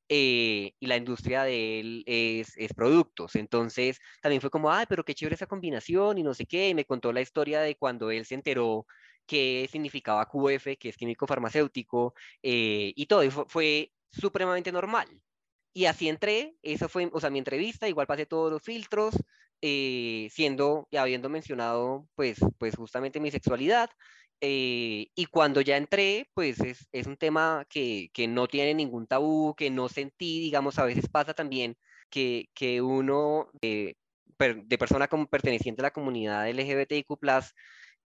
eh, 0.10 0.74
y 0.80 0.88
la 0.88 0.98
industria 0.98 1.44
de 1.44 1.80
él 1.80 2.04
es, 2.06 2.56
es, 2.58 2.74
productos. 2.74 3.36
Entonces 3.36 4.00
también 4.22 4.42
fue 4.42 4.50
como, 4.50 4.72
ay, 4.72 4.86
pero 4.88 5.04
qué 5.04 5.16
chévere 5.16 5.36
esa 5.36 5.48
combinación 5.48 6.18
y 6.18 6.24
no 6.24 6.34
sé 6.34 6.46
qué. 6.46 6.70
Y 6.70 6.76
me 6.76 6.86
contó 6.86 7.12
la 7.14 7.22
historia 7.22 7.62
de 7.62 7.76
cuando 7.76 8.12
él 8.12 8.26
se 8.26 8.36
enteró 8.36 8.86
qué 9.26 9.68
significaba 9.72 10.28
QF, 10.28 10.78
que 10.78 10.90
es 10.90 10.98
químico 10.98 11.28
farmacéutico, 11.28 12.14
eh, 12.42 12.94
y 12.96 13.06
todo. 13.08 13.24
Y 13.24 13.32
fue, 13.32 13.46
fue 13.48 13.94
supremamente 14.12 14.72
normal. 14.72 15.08
Y 15.74 15.86
así 15.86 16.08
entré, 16.08 16.56
eso 16.62 16.88
fue, 16.88 17.10
o 17.12 17.20
sea, 17.20 17.32
mi 17.32 17.40
entrevista, 17.40 17.88
igual 17.88 18.06
pasé 18.08 18.28
todos 18.28 18.52
los 18.52 18.62
filtros, 18.62 19.16
eh, 19.66 20.28
siendo 20.30 20.90
y 20.92 20.98
habiendo 20.98 21.30
mencionado 21.30 22.06
pues, 22.16 22.38
pues 22.60 22.76
justamente 22.76 23.22
mi 23.22 23.32
sexualidad. 23.32 23.90
Eh, 24.42 25.08
y 25.16 25.26
cuando 25.28 25.62
ya 25.62 25.78
entré, 25.78 26.30
pues 26.34 26.60
es, 26.60 26.86
es 26.92 27.08
un 27.08 27.16
tema 27.18 27.66
que, 27.70 28.10
que, 28.14 28.28
no 28.28 28.48
tiene 28.48 28.74
ningún 28.74 29.08
tabú, 29.08 29.56
que 29.56 29.70
no 29.72 29.88
sentí, 29.88 30.42
digamos, 30.42 30.80
a 30.80 30.86
veces 30.86 31.08
pasa 31.10 31.34
también 31.34 31.78
que, 32.10 32.50
que 32.54 32.82
uno 32.82 33.50
de 33.62 33.98
persona 34.78 35.08
como 35.08 35.28
perteneciente 35.28 35.82
a 35.82 35.84
la 35.84 35.92
comunidad 35.92 36.50
LGBTIQ+, 36.50 37.18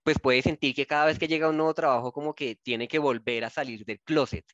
pues 0.02 0.18
puede 0.20 0.42
sentir 0.42 0.75
que 0.75 0.87
cada 0.87 1.06
vez 1.06 1.18
que 1.20 1.28
llega 1.28 1.49
un 1.50 1.56
nuevo 1.56 1.75
trabajo 1.75 2.12
como 2.12 2.34
que 2.34 2.56
tiene 2.62 2.88
que 2.88 2.99
volver 2.99 3.44
a 3.44 3.50
salir 3.50 3.84
del 3.84 4.00
closet 4.00 4.44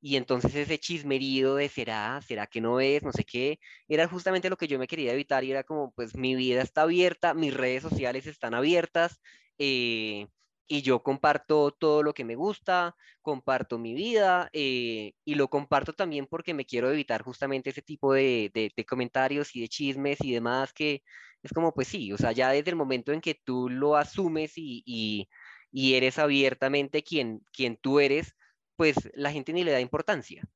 y 0.00 0.16
entonces 0.16 0.54
ese 0.54 0.78
chismerío 0.78 1.56
de 1.56 1.68
será, 1.68 2.20
será 2.22 2.46
que 2.46 2.60
no 2.60 2.80
es, 2.80 3.02
no 3.02 3.12
sé 3.12 3.24
qué, 3.24 3.58
era 3.88 4.06
justamente 4.08 4.50
lo 4.50 4.56
que 4.56 4.68
yo 4.68 4.78
me 4.78 4.86
quería 4.86 5.12
evitar 5.12 5.44
y 5.44 5.50
era 5.50 5.64
como, 5.64 5.92
pues 5.92 6.16
mi 6.16 6.34
vida 6.36 6.62
está 6.62 6.82
abierta, 6.82 7.34
mis 7.34 7.54
redes 7.54 7.82
sociales 7.82 8.26
están 8.26 8.54
abiertas 8.54 9.20
eh, 9.58 10.28
y 10.68 10.82
yo 10.82 11.02
comparto 11.02 11.72
todo 11.72 12.02
lo 12.02 12.14
que 12.14 12.24
me 12.24 12.36
gusta, 12.36 12.94
comparto 13.22 13.78
mi 13.78 13.94
vida 13.94 14.50
eh, 14.52 15.14
y 15.24 15.34
lo 15.34 15.48
comparto 15.48 15.92
también 15.94 16.26
porque 16.26 16.54
me 16.54 16.66
quiero 16.66 16.90
evitar 16.90 17.22
justamente 17.22 17.70
ese 17.70 17.82
tipo 17.82 18.12
de, 18.12 18.50
de, 18.54 18.84
comentarios 18.86 19.56
y 19.56 19.62
de 19.62 19.68
chismes 19.68 20.18
y 20.22 20.32
demás 20.32 20.72
que 20.72 21.02
es 21.42 21.52
como, 21.52 21.72
pues 21.72 21.88
sí, 21.88 22.12
o 22.12 22.18
sea, 22.18 22.32
ya 22.32 22.50
desde 22.50 22.70
el 22.70 22.76
momento 22.76 23.12
en 23.12 23.20
que 23.20 23.34
tú 23.34 23.68
lo 23.70 23.96
asumes 23.96 24.58
y, 24.58 24.82
y, 24.86 25.28
y 25.70 25.94
eres 25.94 26.18
abiertamente 26.18 27.02
quien, 27.02 27.40
quien 27.52 27.76
tú 27.76 28.00
eres, 28.00 28.34
pues 28.78 28.96
la 29.14 29.32
gente 29.32 29.52
ni 29.52 29.64
le 29.64 29.72
da 29.72 29.80
importancia. 29.80 30.48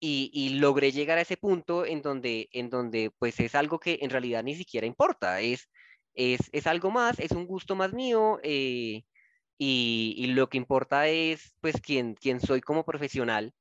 Y, 0.00 0.58
logré 0.58 0.90
llegar 0.90 1.18
a 1.18 1.20
ese 1.20 1.36
punto 1.36 1.86
en 1.86 2.02
donde, 2.02 2.48
en 2.52 2.70
donde 2.70 3.12
pues 3.18 3.38
es 3.38 3.54
algo 3.54 3.78
que 3.78 3.98
en 4.02 4.10
realidad 4.10 4.42
ni 4.42 4.56
siquiera 4.56 4.86
importa, 4.86 5.40
es, 5.40 5.68
es, 6.14 6.66
algo 6.66 6.90
más, 6.90 7.20
es 7.20 7.30
un 7.32 7.46
gusto 7.46 7.76
más 7.76 7.92
mío 7.92 8.40
eh, 8.42 9.04
y, 9.58 10.26
lo 10.34 10.48
que 10.48 10.58
importa 10.58 11.08
es 11.08 11.54
pues 11.60 11.80
quién, 11.80 12.14
quién 12.14 12.40
soy 12.40 12.60
como 12.62 12.84
profesional. 12.84 13.54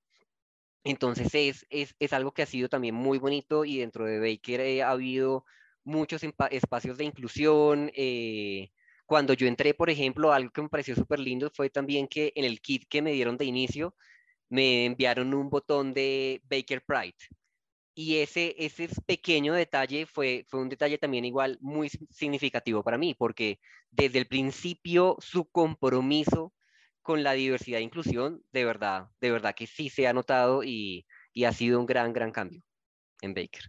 Entonces 0.84 1.30
es, 1.34 1.66
es, 2.00 2.14
algo 2.14 2.32
que 2.34 2.44
ha 2.44 2.48
sido 2.48 2.70
también 2.70 2.96
muy 2.96 3.20
bonito 3.20 3.66
y 3.66 3.80
dentro 3.80 4.06
de 4.06 4.20
Baker 4.20 4.82
ha 4.84 4.92
habido 4.92 5.46
muchos 5.84 6.24
espacios 6.24 6.98
de 6.98 7.06
inclusión. 7.06 7.92
Eh, 7.96 8.72
cuando 9.12 9.34
yo 9.34 9.46
entré, 9.46 9.74
por 9.74 9.90
ejemplo, 9.90 10.32
algo 10.32 10.52
que 10.54 10.62
me 10.62 10.70
pareció 10.70 10.96
súper 10.96 11.20
lindo 11.20 11.52
fue 11.54 11.70
también 11.70 12.08
que 12.08 12.32
en 12.34 12.46
el 12.46 12.62
kit 12.62 12.86
que 12.88 13.02
me 13.02 13.12
dieron 13.12 13.36
de 13.36 13.44
inicio, 13.44 13.94
me 14.48 14.86
enviaron 14.86 15.34
un 15.34 15.50
botón 15.50 15.94
de 15.94 16.42
Baker 16.46 16.82
Pride. 16.86 17.18
Y 17.94 18.20
ese, 18.20 18.56
ese 18.58 18.88
pequeño 19.06 19.54
detalle 19.54 20.06
fue, 20.06 20.46
fue 20.48 20.62
un 20.62 20.70
detalle 20.70 20.98
también 20.98 21.26
igual 21.26 21.58
muy 21.60 21.90
significativo 22.10 22.84
para 22.86 22.98
mí, 22.98 23.14
porque 23.14 23.60
desde 23.90 24.18
el 24.18 24.28
principio 24.28 25.18
su 25.20 25.44
compromiso 25.44 26.54
con 27.02 27.22
la 27.22 27.34
diversidad 27.34 27.82
e 27.82 27.84
inclusión, 27.84 28.42
de 28.54 28.64
verdad, 28.64 29.10
de 29.20 29.30
verdad 29.30 29.54
que 29.54 29.68
sí 29.68 29.90
se 29.90 30.08
ha 30.08 30.14
notado 30.14 30.64
y, 30.64 31.06
y 31.34 31.44
ha 31.44 31.52
sido 31.52 31.82
un 31.82 31.86
gran, 31.86 32.14
gran 32.14 32.32
cambio 32.32 32.64
en 33.22 33.34
Baker. 33.34 33.64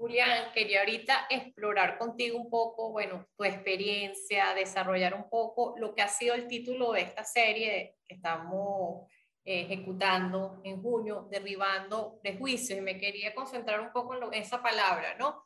Julián, 0.00 0.50
quería 0.54 0.80
ahorita 0.80 1.26
explorar 1.28 1.98
contigo 1.98 2.38
un 2.38 2.48
poco, 2.48 2.90
bueno, 2.90 3.26
tu 3.36 3.44
experiencia, 3.44 4.54
desarrollar 4.54 5.12
un 5.12 5.28
poco 5.28 5.74
lo 5.76 5.94
que 5.94 6.00
ha 6.00 6.08
sido 6.08 6.34
el 6.34 6.48
título 6.48 6.92
de 6.92 7.02
esta 7.02 7.22
serie 7.22 7.96
que 8.08 8.14
estamos 8.14 9.06
eh, 9.44 9.60
ejecutando 9.60 10.62
en 10.64 10.80
junio, 10.80 11.28
derribando 11.30 12.18
prejuicios, 12.22 12.78
y 12.78 12.80
me 12.80 12.96
quería 12.96 13.34
concentrar 13.34 13.78
un 13.78 13.92
poco 13.92 14.14
en, 14.14 14.32
esa 14.32 14.62
palabra, 14.62 15.16
¿no? 15.18 15.44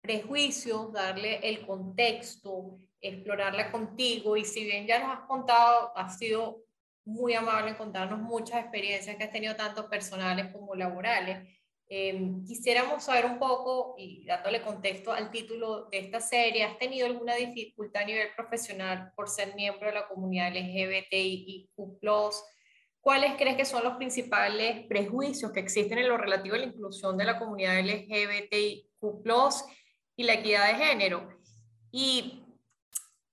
Prejuicios, 0.00 0.90
darle 0.94 1.46
el 1.46 1.66
contexto, 1.66 2.78
explorarla 3.02 3.70
contigo, 3.70 4.38
y 4.38 4.46
si 4.46 4.64
bien 4.64 4.86
ya 4.86 4.98
nos 4.98 5.14
has 5.14 5.26
contado, 5.26 5.92
has 5.94 6.16
sido 6.16 6.62
muy 7.04 7.34
amable 7.34 7.72
en 7.72 7.76
contarnos 7.76 8.18
muchas 8.18 8.60
experiencias 8.60 9.14
que 9.14 9.24
has 9.24 9.30
tenido, 9.30 9.54
tanto 9.56 9.90
personales 9.90 10.50
como 10.54 10.74
laborales. 10.74 11.46
Em, 11.88 12.44
quisiéramos 12.44 13.04
saber 13.04 13.26
un 13.26 13.38
poco, 13.38 13.94
y 13.96 14.24
dándole 14.24 14.60
contexto 14.60 15.12
al 15.12 15.30
título 15.30 15.86
de 15.90 15.98
esta 15.98 16.20
serie, 16.20 16.64
¿has 16.64 16.78
tenido 16.78 17.06
alguna 17.06 17.36
dificultad 17.36 18.02
a 18.02 18.06
nivel 18.06 18.28
profesional 18.34 19.12
por 19.14 19.28
ser 19.28 19.54
miembro 19.54 19.86
de 19.86 19.94
la 19.94 20.08
comunidad 20.08 20.48
LGBTIQ? 20.48 21.70
¿Cuáles 23.00 23.34
crees 23.36 23.56
que 23.56 23.64
son 23.64 23.84
los 23.84 23.96
principales 23.98 24.84
prejuicios 24.88 25.52
que 25.52 25.60
existen 25.60 25.98
en 25.98 26.08
lo 26.08 26.16
relativo 26.16 26.56
a 26.56 26.58
la 26.58 26.64
inclusión 26.64 27.16
de 27.16 27.24
la 27.24 27.38
comunidad 27.38 27.78
LGBTIQ 27.78 28.90
y 30.16 30.24
la 30.24 30.34
equidad 30.34 30.66
de 30.66 30.84
género? 30.84 31.28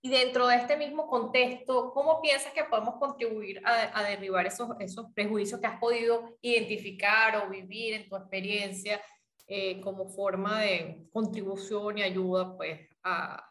Y, 0.03 0.09
dentro 0.09 0.47
de 0.47 0.57
este 0.57 0.77
mismo 0.77 1.07
contexto, 1.07 1.91
¿cómo 1.93 2.21
piensas 2.21 2.53
que 2.53 2.65
podemos 2.65 2.95
contribuir 2.95 3.65
a, 3.65 3.97
a, 3.97 4.03
derribar 4.03 4.45
esos, 4.45 4.69
esos 4.79 5.11
prejuicios 5.13 5.59
que 5.59 5.67
has 5.67 5.79
podido 5.79 6.37
identificar 6.41 7.37
o 7.37 7.49
vivir 7.49 7.95
en 7.95 8.07
tu 8.07 8.15
experiencia 8.15 9.01
eh, 9.47 9.81
como 9.81 10.07
forma 10.07 10.61
de 10.61 11.07
contribución 11.11 11.97
y 11.97 12.03
ayuda 12.03 12.55
pues, 12.55 12.79
a, 13.03 13.49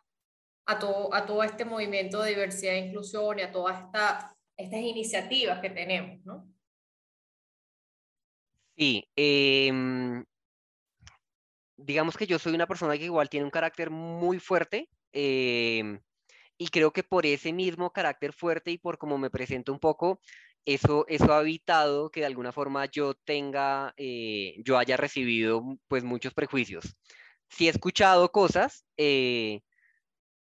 a, 0.66 0.78
todo, 0.78 1.12
a 1.12 1.26
todo 1.26 1.42
este 1.42 1.64
movimiento 1.64 2.22
de 2.22 2.30
diversidad 2.30 2.74
e 2.74 2.86
inclusión 2.86 3.38
y 3.38 3.42
a 3.42 3.50
toda 3.50 3.72
esta 3.72 4.36
estas 4.56 4.80
iniciativas 4.80 5.60
que 5.60 5.70
tenemos, 5.70 6.24
¿no? 6.24 6.48
Sí, 8.76 9.04
em, 9.16 10.24
digamos 11.76 12.16
que 12.16 12.26
yo 12.26 12.38
soy 12.38 12.54
una 12.54 12.66
persona 12.66 12.96
que 12.96 13.04
igual 13.04 13.28
tiene 13.28 13.44
un 13.44 13.50
carácter 13.50 13.90
muy 13.90 14.38
fuerte 14.38 14.88
em, 15.12 16.00
y 16.62 16.68
creo 16.68 16.92
que 16.92 17.02
por 17.02 17.26
ese 17.26 17.52
mismo 17.52 17.92
carácter 17.92 18.32
fuerte 18.32 18.70
y 18.70 18.78
por 18.78 18.96
cómo 18.96 19.18
me 19.18 19.30
presento 19.30 19.72
un 19.72 19.80
poco, 19.80 20.20
eso, 20.64 21.04
eso 21.08 21.34
ha 21.34 21.40
evitado 21.40 22.10
que 22.10 22.20
de 22.20 22.26
alguna 22.26 22.52
forma 22.52 22.86
yo 22.86 23.14
tenga, 23.14 23.92
eh, 23.96 24.54
yo 24.64 24.78
haya 24.78 24.96
recibido 24.96 25.62
pues 25.88 26.04
muchos 26.04 26.34
prejuicios. 26.34 26.96
Si 27.50 27.66
he 27.66 27.70
escuchado 27.70 28.30
cosas, 28.30 28.84
eh, 28.96 29.60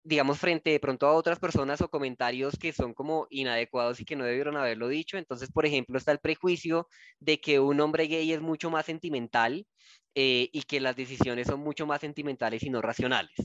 digamos, 0.04 0.40
frente 0.40 0.72
de 0.72 0.80
pronto 0.80 1.06
a 1.08 1.14
otras 1.14 1.40
personas 1.40 1.82
o 1.82 1.90
comentarios 1.90 2.58
que 2.60 2.74
son 2.74 2.94
como 2.96 3.28
inadecuados 3.30 4.00
y 4.00 4.06
que 4.06 4.16
no 4.16 4.26
debieron 4.26 4.58
haberlo 4.58 4.88
dicho. 4.88 5.18
Entonces, 5.18 5.52
por 5.52 5.66
ejemplo, 5.68 5.98
está 6.00 6.12
el 6.14 6.20
prejuicio 6.20 6.88
de 7.20 7.40
que 7.40 7.60
un 7.60 7.80
hombre 7.82 8.08
gay 8.08 8.32
es 8.34 8.42
mucho 8.42 8.72
más 8.72 8.88
sentimental 8.88 9.68
eh, 10.16 10.50
y 10.52 10.64
que 10.64 10.80
las 10.80 10.96
decisiones 10.96 11.48
son 11.48 11.60
mucho 11.60 11.86
más 11.86 12.02
sentimentales 12.02 12.64
y 12.64 12.72
no 12.72 12.82
racionales. 12.82 13.36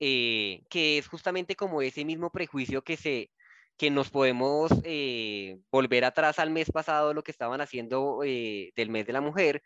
Eh, 0.00 0.62
que 0.68 0.98
es 0.98 1.08
justamente 1.08 1.56
como 1.56 1.82
ese 1.82 2.04
mismo 2.04 2.30
prejuicio 2.30 2.82
que 2.82 2.96
se 2.96 3.30
que 3.78 3.90
nos 3.90 4.10
podemos 4.10 4.72
eh, 4.84 5.58
volver 5.70 6.04
atrás 6.06 6.38
al 6.38 6.50
mes 6.50 6.70
pasado, 6.70 7.12
lo 7.12 7.22
que 7.22 7.30
estaban 7.30 7.60
haciendo 7.60 8.20
del 8.22 8.88
mes 8.90 9.06
de 9.06 9.12
la 9.12 9.20
mujer, 9.20 9.62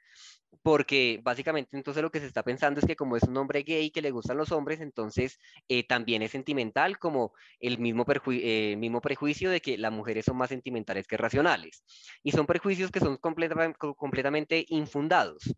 porque 0.63 1.21
básicamente 1.23 1.77
entonces 1.77 2.03
lo 2.03 2.11
que 2.11 2.21
se 2.21 2.27
está 2.27 2.43
pensando 2.43 2.81
es 2.81 2.87
que 2.87 2.97
como 2.97 3.17
es 3.17 3.23
un 3.25 3.37
hombre 3.37 3.63
gay 3.63 3.91
que 3.91 4.03
le 4.03 4.11
gustan 4.11 4.37
los 4.37 4.53
hombres, 4.53 4.81
entonces 4.81 5.39
eh, 5.69 5.85
también 5.87 6.23
es 6.23 6.33
sentimental, 6.33 6.99
como 6.99 7.33
el 7.61 7.79
mismo, 7.79 8.05
eh, 8.29 8.77
mismo 8.77 9.01
prejuicio 9.01 9.51
de 9.51 9.61
que 9.61 9.79
las 9.79 9.93
mujeres 9.93 10.25
son 10.25 10.37
más 10.37 10.51
sentimentales 10.51 11.07
que 11.07 11.17
racionales. 11.17 11.85
Y 12.23 12.33
son 12.33 12.47
prejuicios 12.47 12.91
que 12.91 13.01
son 13.01 13.17
completamente 13.17 14.67
infundados. 14.69 15.55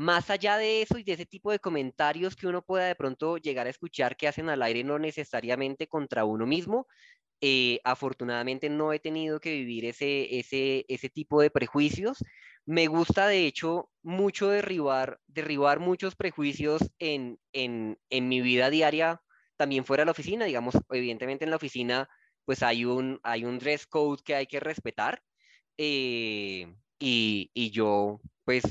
Más 0.00 0.30
allá 0.30 0.56
de 0.56 0.80
eso 0.80 0.96
y 0.96 1.04
de 1.04 1.12
ese 1.12 1.26
tipo 1.26 1.52
de 1.52 1.58
comentarios 1.58 2.34
que 2.34 2.46
uno 2.46 2.62
pueda 2.62 2.86
de 2.86 2.94
pronto 2.94 3.36
llegar 3.36 3.66
a 3.66 3.70
escuchar 3.70 4.16
que 4.16 4.28
hacen 4.28 4.48
al 4.48 4.62
aire 4.62 4.82
no 4.82 4.98
necesariamente 4.98 5.88
contra 5.88 6.24
uno 6.24 6.46
mismo, 6.46 6.86
eh, 7.42 7.80
afortunadamente 7.84 8.70
no 8.70 8.94
he 8.94 8.98
tenido 8.98 9.40
que 9.40 9.52
vivir 9.52 9.84
ese, 9.84 10.38
ese, 10.38 10.86
ese 10.88 11.10
tipo 11.10 11.42
de 11.42 11.50
prejuicios. 11.50 12.24
Me 12.64 12.86
gusta, 12.86 13.28
de 13.28 13.46
hecho, 13.46 13.90
mucho 14.02 14.48
derribar, 14.48 15.20
derribar 15.26 15.80
muchos 15.80 16.16
prejuicios 16.16 16.80
en, 16.98 17.38
en, 17.52 17.98
en 18.08 18.28
mi 18.30 18.40
vida 18.40 18.70
diaria, 18.70 19.20
también 19.58 19.84
fuera 19.84 20.00
de 20.02 20.06
la 20.06 20.12
oficina. 20.12 20.46
Digamos, 20.46 20.76
evidentemente 20.90 21.44
en 21.44 21.50
la 21.50 21.56
oficina, 21.56 22.08
pues 22.46 22.62
hay 22.62 22.86
un, 22.86 23.20
hay 23.22 23.44
un 23.44 23.58
dress 23.58 23.86
code 23.86 24.22
que 24.24 24.34
hay 24.34 24.46
que 24.46 24.60
respetar. 24.60 25.22
Eh, 25.76 26.74
y, 26.98 27.50
y, 27.52 27.70
yo, 27.70 28.20
pues, 28.44 28.62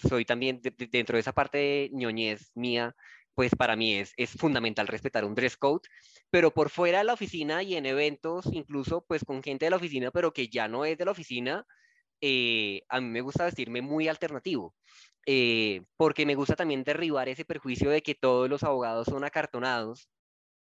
soy 0.00 0.24
también 0.24 0.60
dentro 0.62 1.16
de 1.16 1.20
esa 1.20 1.32
parte 1.32 1.58
de 1.58 1.90
ñoñez 1.92 2.50
mía, 2.54 2.94
pues 3.34 3.54
para 3.54 3.76
mí 3.76 3.94
es, 3.94 4.12
es 4.16 4.30
fundamental 4.32 4.86
respetar 4.86 5.24
un 5.24 5.34
dress 5.34 5.56
code, 5.56 5.88
pero 6.30 6.52
por 6.52 6.70
fuera 6.70 6.98
de 6.98 7.04
la 7.04 7.14
oficina 7.14 7.62
y 7.62 7.76
en 7.76 7.86
eventos, 7.86 8.46
incluso 8.52 9.04
pues 9.06 9.24
con 9.24 9.42
gente 9.42 9.66
de 9.66 9.70
la 9.70 9.76
oficina, 9.76 10.10
pero 10.10 10.32
que 10.32 10.48
ya 10.48 10.68
no 10.68 10.84
es 10.84 10.98
de 10.98 11.04
la 11.04 11.12
oficina, 11.12 11.66
eh, 12.20 12.82
a 12.88 13.00
mí 13.00 13.08
me 13.08 13.22
gusta 13.22 13.44
vestirme 13.46 13.82
muy 13.82 14.08
alternativo, 14.08 14.74
eh, 15.26 15.82
porque 15.96 16.26
me 16.26 16.34
gusta 16.34 16.56
también 16.56 16.84
derribar 16.84 17.28
ese 17.28 17.44
perjuicio 17.44 17.90
de 17.90 18.02
que 18.02 18.14
todos 18.14 18.48
los 18.50 18.62
abogados 18.62 19.06
son 19.06 19.24
acartonados 19.24 20.08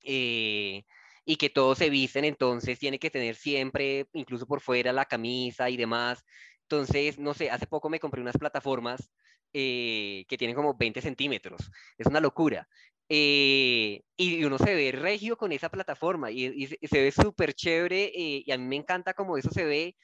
eh, 0.03 0.85
y 1.25 1.37
que 1.37 1.51
todos 1.51 1.79
se 1.79 1.91
visten, 1.91 2.25
entonces 2.25 2.79
tiene 2.79 2.99
que 2.99 3.11
tener 3.11 3.37
siempre, 3.37 4.07
incluso 4.13 4.47
por 4.47 4.61
fuera, 4.61 4.93
la 4.93 5.05
camisa 5.07 5.71
y 5.71 5.77
demás. 5.77 6.25
Entonces, 6.71 7.19
no 7.19 7.35
sé, 7.35 7.51
hace 7.51 7.67
poco 7.67 7.89
me 7.89 8.01
compré 8.01 8.21
unas 8.21 8.37
plataformas 8.37 9.11
que 9.53 10.37
tienen 10.39 10.55
como 10.55 10.75
20 10.75 11.01
centímetros. 11.01 11.71
Es 11.97 12.07
una 12.07 12.21
locura. 12.21 12.69
y 13.09 14.45
uno 14.45 14.59
se 14.59 14.75
ve 14.75 14.93
regio 14.93 15.37
con 15.37 15.53
esa 15.53 15.71
plataforma 15.71 16.31
y, 16.31 16.67
se 16.67 17.01
ve 17.03 17.11
súper 17.13 17.55
chévere 17.55 18.11
y 18.15 18.51
a 18.53 18.59
mí 18.59 18.65
me 18.65 18.77
encanta 18.77 19.15
como 19.15 19.39
eso 19.39 19.51
se 19.51 19.65
ve 19.65 19.97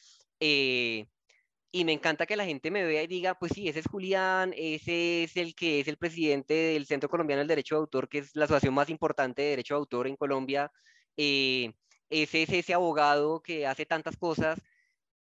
y 1.75 1.85
me 1.85 1.93
encanta 1.93 2.25
que 2.25 2.37
la 2.37 2.45
gente 2.45 2.71
me 2.71 2.85
vea 2.85 3.03
y 3.03 3.09
diga, 3.09 3.35
pues 3.37 3.51
sí, 3.53 3.69
ese 3.69 3.81
es 3.81 3.89
Julián, 3.89 4.55
ese 4.57 5.25
es 5.25 5.37
el 5.37 5.57
que 5.57 5.81
es 5.81 5.89
el 5.89 5.97
presidente 5.97 6.55
del 6.55 6.87
Centro 6.87 7.09
Colombiano 7.09 7.41
del 7.41 7.49
Derecho 7.49 7.75
de 7.75 7.81
Autor, 7.81 8.09
que 8.09 8.19
es 8.19 8.37
la 8.37 8.45
asociación 8.45 8.75
más 8.75 8.89
importante 8.91 9.43
de 9.43 9.49
derecho 9.49 9.75
de 9.75 9.79
autor 9.79 10.07
en 10.07 10.15
Colombia, 10.15 10.71
eh, 11.17 11.73
ese 12.11 12.43
es 12.45 12.51
ese 12.51 12.75
abogado 12.75 13.43
que 13.43 13.67
hace 13.67 13.87
tantas 13.87 14.17
cosas, 14.17 14.61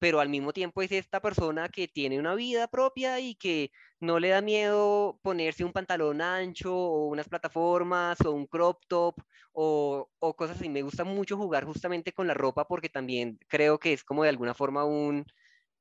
pero 0.02 0.20
al 0.20 0.30
mismo 0.30 0.52
tiempo 0.52 0.82
es 0.82 0.92
esta 0.92 1.22
persona 1.22 1.70
que 1.70 1.88
tiene 1.88 2.20
una 2.20 2.34
vida 2.34 2.68
propia 2.68 3.20
y 3.20 3.36
que 3.36 3.72
no 4.00 4.20
le 4.20 4.30
da 4.30 4.42
miedo 4.42 5.20
ponerse 5.22 5.64
un 5.64 5.74
pantalón 5.74 6.22
ancho 6.24 6.76
o 6.76 7.06
unas 7.08 7.30
plataformas 7.30 8.20
o 8.26 8.32
un 8.32 8.48
crop 8.48 8.82
top 8.88 9.22
o, 9.54 10.10
o 10.20 10.36
cosas 10.36 10.58
así. 10.58 10.70
Me 10.70 10.82
gusta 10.82 11.04
mucho 11.04 11.38
jugar 11.38 11.66
justamente 11.66 12.14
con 12.14 12.26
la 12.28 12.34
ropa 12.34 12.68
porque 12.68 12.90
también 12.90 13.38
creo 13.48 13.80
que 13.80 13.94
es 13.94 14.04
como 14.04 14.24
de 14.24 14.30
alguna 14.30 14.56
forma 14.56 14.86
un 14.86 15.24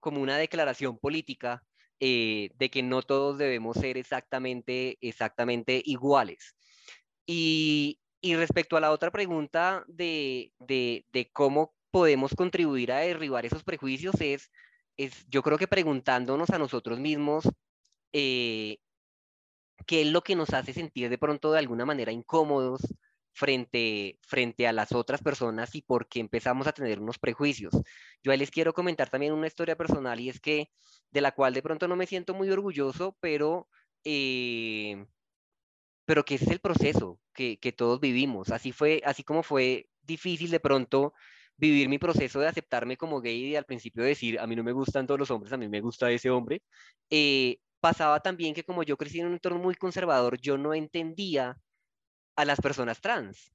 como 0.00 0.20
una 0.20 0.36
declaración 0.38 0.98
política 0.98 1.64
eh, 2.00 2.50
de 2.56 2.70
que 2.70 2.82
no 2.82 3.02
todos 3.02 3.38
debemos 3.38 3.78
ser 3.78 3.96
exactamente, 3.98 4.98
exactamente 5.00 5.82
iguales. 5.84 6.56
Y, 7.26 8.00
y 8.20 8.36
respecto 8.36 8.76
a 8.76 8.80
la 8.80 8.90
otra 8.92 9.10
pregunta 9.10 9.84
de, 9.88 10.52
de, 10.58 11.06
de, 11.12 11.30
cómo 11.32 11.74
podemos 11.90 12.34
contribuir 12.34 12.92
a 12.92 12.98
derribar 12.98 13.46
esos 13.46 13.64
prejuicios, 13.64 14.20
es, 14.20 14.50
es 14.96 15.26
yo 15.28 15.42
creo 15.42 15.58
que 15.58 15.68
preguntándonos 15.68 16.50
a 16.50 16.58
nosotros 16.58 16.98
mismos 16.98 17.48
eh, 18.12 18.78
qué 19.86 20.02
es 20.02 20.08
lo 20.08 20.22
que 20.22 20.36
nos 20.36 20.52
hace 20.52 20.72
sentir 20.72 21.08
de 21.08 21.18
pronto 21.18 21.52
de 21.52 21.58
alguna 21.58 21.84
manera 21.86 22.12
incómodos, 22.12 22.82
frente, 23.32 24.18
frente 24.22 24.66
a 24.66 24.72
las 24.72 24.92
otras 24.92 25.22
personas 25.22 25.74
y 25.74 25.82
por 25.82 26.08
qué 26.08 26.20
empezamos 26.20 26.66
a 26.66 26.72
tener 26.72 27.00
unos 27.00 27.18
prejuicios. 27.18 27.74
Yo 28.22 28.32
ahí 28.32 28.38
les 28.38 28.50
quiero 28.50 28.74
comentar 28.74 29.08
también 29.10 29.32
una 29.32 29.46
historia 29.46 29.76
personal 29.76 30.20
y 30.20 30.28
es 30.28 30.40
que 30.40 30.70
de 31.10 31.20
la 31.20 31.32
cual 31.32 31.54
de 31.54 31.62
pronto 31.62 31.88
no 31.88 31.96
me 31.96 32.06
siento 32.06 32.34
muy 32.34 32.50
orgulloso, 32.50 33.16
pero, 33.20 33.68
eh, 34.04 35.06
pero 36.04 36.24
que 36.24 36.34
ese 36.34 36.44
es 36.46 36.50
el 36.50 36.60
proceso 36.60 37.20
que, 37.32 37.58
que 37.58 37.72
todos 37.72 38.00
vivimos. 38.00 38.50
Así 38.50 38.72
fue, 38.72 39.00
así 39.04 39.24
como 39.24 39.42
fue 39.42 39.88
difícil 40.02 40.50
de 40.50 40.60
pronto 40.60 41.14
vivir 41.60 41.88
mi 41.90 41.98
proceso 41.98 42.40
de 42.40 42.48
aceptarme 42.48 42.96
como 42.96 43.20
gay 43.20 43.44
y 43.48 43.56
al 43.56 43.66
principio 43.66 44.02
decir, 44.02 44.40
a 44.40 44.46
mí 44.46 44.56
no 44.56 44.64
me 44.64 44.72
gustan 44.72 45.06
todos 45.06 45.20
los 45.20 45.30
hombres, 45.30 45.52
a 45.52 45.58
mí 45.58 45.68
me 45.68 45.82
gusta 45.82 46.10
ese 46.10 46.30
hombre, 46.30 46.62
eh, 47.10 47.58
pasaba 47.80 48.20
también 48.20 48.54
que 48.54 48.64
como 48.64 48.82
yo 48.82 48.96
crecí 48.96 49.20
en 49.20 49.26
un 49.26 49.34
entorno 49.34 49.58
muy 49.58 49.74
conservador, 49.74 50.40
yo 50.40 50.56
no 50.56 50.72
entendía 50.72 51.58
a 52.36 52.44
las 52.46 52.60
personas 52.60 53.00
trans, 53.00 53.52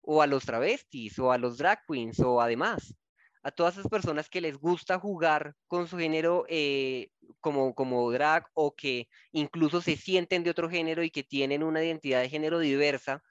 o 0.00 0.20
a 0.20 0.26
los 0.26 0.44
travestis, 0.44 1.18
o 1.18 1.30
a 1.30 1.38
los 1.38 1.58
drag 1.58 1.84
queens, 1.86 2.18
o 2.20 2.40
además, 2.40 2.94
a 3.42 3.52
todas 3.52 3.76
esas 3.76 3.88
personas 3.88 4.28
que 4.28 4.40
les 4.40 4.56
gusta 4.58 4.98
jugar 4.98 5.54
con 5.68 5.86
su 5.86 5.96
género 5.96 6.44
eh, 6.48 7.10
como, 7.40 7.74
como 7.74 8.10
drag, 8.10 8.46
o 8.54 8.74
que 8.74 9.08
incluso 9.30 9.80
se 9.80 9.96
sienten 9.96 10.42
de 10.42 10.50
otro 10.50 10.68
género 10.68 11.04
y 11.04 11.10
que 11.10 11.22
tienen 11.22 11.62
una 11.62 11.84
identidad 11.84 12.20
de 12.20 12.30
género 12.30 12.58
diversa, 12.58 13.22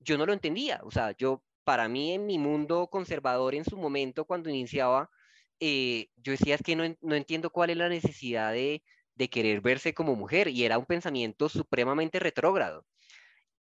yo 0.00 0.18
no 0.18 0.26
lo 0.26 0.34
entendía. 0.34 0.80
O 0.82 0.90
sea, 0.90 1.12
yo 1.16 1.42
para 1.66 1.88
mí 1.88 2.12
en 2.12 2.26
mi 2.26 2.38
mundo 2.38 2.88
conservador 2.88 3.56
en 3.56 3.64
su 3.64 3.76
momento, 3.76 4.24
cuando 4.24 4.48
iniciaba, 4.50 5.10
eh, 5.60 6.10
yo 6.16 6.32
decía 6.32 6.54
es 6.54 6.62
que 6.62 6.76
no, 6.76 6.84
entiendo 7.16 7.50
cuál 7.50 7.70
es 7.70 7.76
la 7.76 7.88
necesidad 7.88 8.52
de, 8.52 8.82
querer 9.30 9.60
verse 9.62 9.92
como 9.94 10.14
mujer 10.14 10.46
y 10.48 10.64
era 10.64 10.78
un 10.78 10.86
pensamiento 10.86 11.48
supremamente 11.48 12.20
retrógrado. 12.20 12.86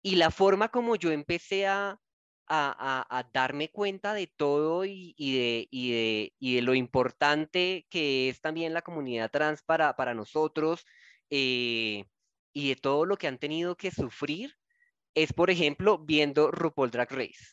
Y 0.02 0.16
la 0.16 0.32
forma 0.32 0.68
como 0.70 0.96
yo 0.96 1.12
empecé 1.12 1.68
a, 1.68 2.00
a, 2.48 3.30
darme 3.32 3.70
cuenta 3.70 4.14
de 4.14 4.26
todo 4.26 4.84
y, 4.84 5.14
de, 5.16 5.68
y, 5.70 6.54
de, 6.54 6.62
lo 6.62 6.74
importante 6.74 7.86
que 7.88 8.28
es 8.28 8.40
también 8.40 8.74
la 8.74 8.82
comunidad 8.82 9.30
trans 9.30 9.62
para, 9.62 9.94
para 9.94 10.14
nosotros 10.14 10.84
eh, 11.30 12.04
y 12.52 12.68
de 12.70 12.76
todo 12.76 13.06
lo 13.06 13.16
que 13.16 13.28
han 13.28 13.38
tenido 13.38 13.76
que 13.76 13.92
sufrir, 13.92 14.56
es, 15.14 15.32
por 15.32 15.50
ejemplo, 15.50 15.98
viendo 15.98 16.50
RuPaul 16.50 16.90
Drag 16.90 17.12
Race 17.12 17.50